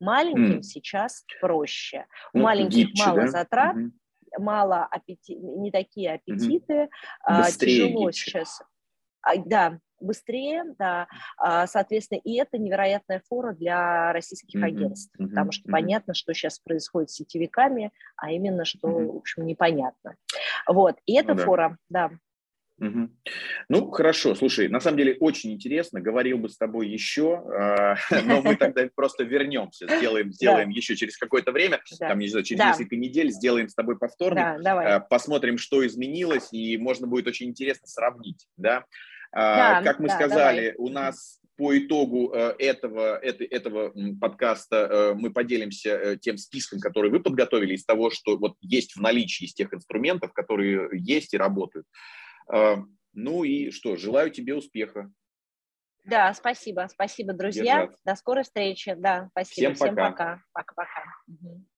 Маленьким 0.00 0.58
mm. 0.58 0.62
сейчас 0.62 1.24
проще. 1.40 2.06
У 2.32 2.38
ну, 2.38 2.44
маленьких 2.44 2.88
гибче, 2.88 3.06
мало 3.06 3.20
да? 3.22 3.28
затрат, 3.28 3.76
mm 3.76 3.90
мало 4.38 4.84
аппетит, 4.84 5.38
не 5.40 5.70
такие 5.70 6.12
аппетиты, 6.12 6.90
mm 7.26 7.38
быстрее 7.38 7.86
тяжело 7.86 8.06
гибче. 8.06 8.30
сейчас. 8.30 8.62
А, 9.22 9.36
да, 9.36 9.78
быстрее, 10.00 10.64
да, 10.78 11.08
а, 11.38 11.66
соответственно, 11.66 12.18
и 12.18 12.34
это 12.34 12.58
невероятная 12.58 13.22
фора 13.28 13.54
для 13.54 14.12
российских 14.12 14.60
mm-hmm. 14.60 14.66
агентств, 14.66 15.18
mm-hmm. 15.18 15.28
потому 15.28 15.52
что 15.52 15.68
mm-hmm. 15.68 15.72
понятно, 15.72 16.14
что 16.14 16.34
сейчас 16.34 16.58
происходит 16.58 17.10
с 17.10 17.14
сетевиками, 17.14 17.92
а 18.16 18.30
именно, 18.30 18.64
что, 18.64 18.88
mm-hmm. 18.88 19.12
в 19.12 19.16
общем, 19.16 19.46
непонятно. 19.46 20.16
Вот, 20.68 20.96
и 21.06 21.16
это 21.16 21.34
ну, 21.34 21.42
фора, 21.42 21.78
да. 21.88 22.10
Угу. 22.78 23.10
Ну, 23.70 23.90
хорошо, 23.90 24.34
слушай, 24.34 24.68
на 24.68 24.80
самом 24.80 24.98
деле 24.98 25.16
очень 25.18 25.52
интересно, 25.52 26.00
говорил 26.00 26.38
бы 26.38 26.48
с 26.48 26.58
тобой 26.58 26.88
еще, 26.88 27.36
а, 27.36 27.96
но 28.24 28.42
мы 28.42 28.56
тогда 28.56 28.86
просто 28.94 29.24
вернемся, 29.24 29.86
сделаем, 29.86 30.30
сделаем 30.32 30.68
еще 30.68 30.94
через 30.94 31.16
какое-то 31.16 31.52
время, 31.52 31.80
там, 31.98 32.18
не 32.18 32.28
знаю, 32.28 32.44
через 32.44 32.62
несколько 32.62 32.96
недель 32.96 33.30
сделаем 33.30 33.68
с 33.68 33.74
тобой 33.74 33.98
повторник, 33.98 34.44
а, 34.66 35.00
посмотрим, 35.00 35.56
что 35.56 35.86
изменилось, 35.86 36.52
и 36.52 36.76
можно 36.76 37.06
будет 37.06 37.26
очень 37.26 37.48
интересно 37.48 37.86
сравнить, 37.86 38.46
да. 38.56 38.84
А, 39.32 39.82
как 39.82 39.98
мы 39.98 40.08
сказали, 40.08 40.74
у 40.76 40.88
нас 40.88 41.40
по 41.56 41.76
итогу 41.76 42.32
э, 42.34 42.54
этого, 42.58 43.16
этого 43.18 43.92
подкаста 44.20 44.76
э, 44.76 45.14
мы 45.14 45.32
поделимся 45.32 45.90
э, 45.90 46.16
тем 46.18 46.36
списком, 46.36 46.80
который 46.80 47.10
вы 47.10 47.20
подготовили, 47.20 47.74
из 47.74 47.84
того, 47.84 48.10
что 48.10 48.36
вот 48.36 48.56
есть 48.60 48.94
в 48.94 49.00
наличии, 49.00 49.44
из 49.44 49.54
тех 49.54 49.72
инструментов, 49.72 50.32
которые 50.32 50.90
есть 50.92 51.32
и 51.32 51.38
работают. 51.38 51.86
А, 52.48 52.76
ну 53.12 53.44
и 53.44 53.70
что, 53.70 53.96
желаю 53.96 54.30
тебе 54.30 54.54
успеха. 54.54 55.10
Да, 56.04 56.32
спасибо, 56.34 56.86
спасибо, 56.90 57.32
друзья. 57.32 57.82
Держать. 57.82 57.98
До 58.04 58.14
скорой 58.14 58.44
встречи. 58.44 58.94
Да, 58.94 59.28
спасибо. 59.32 59.74
Всем, 59.74 59.74
Всем 59.74 59.96
пока. 59.96 60.40
Пока-пока. 60.52 61.04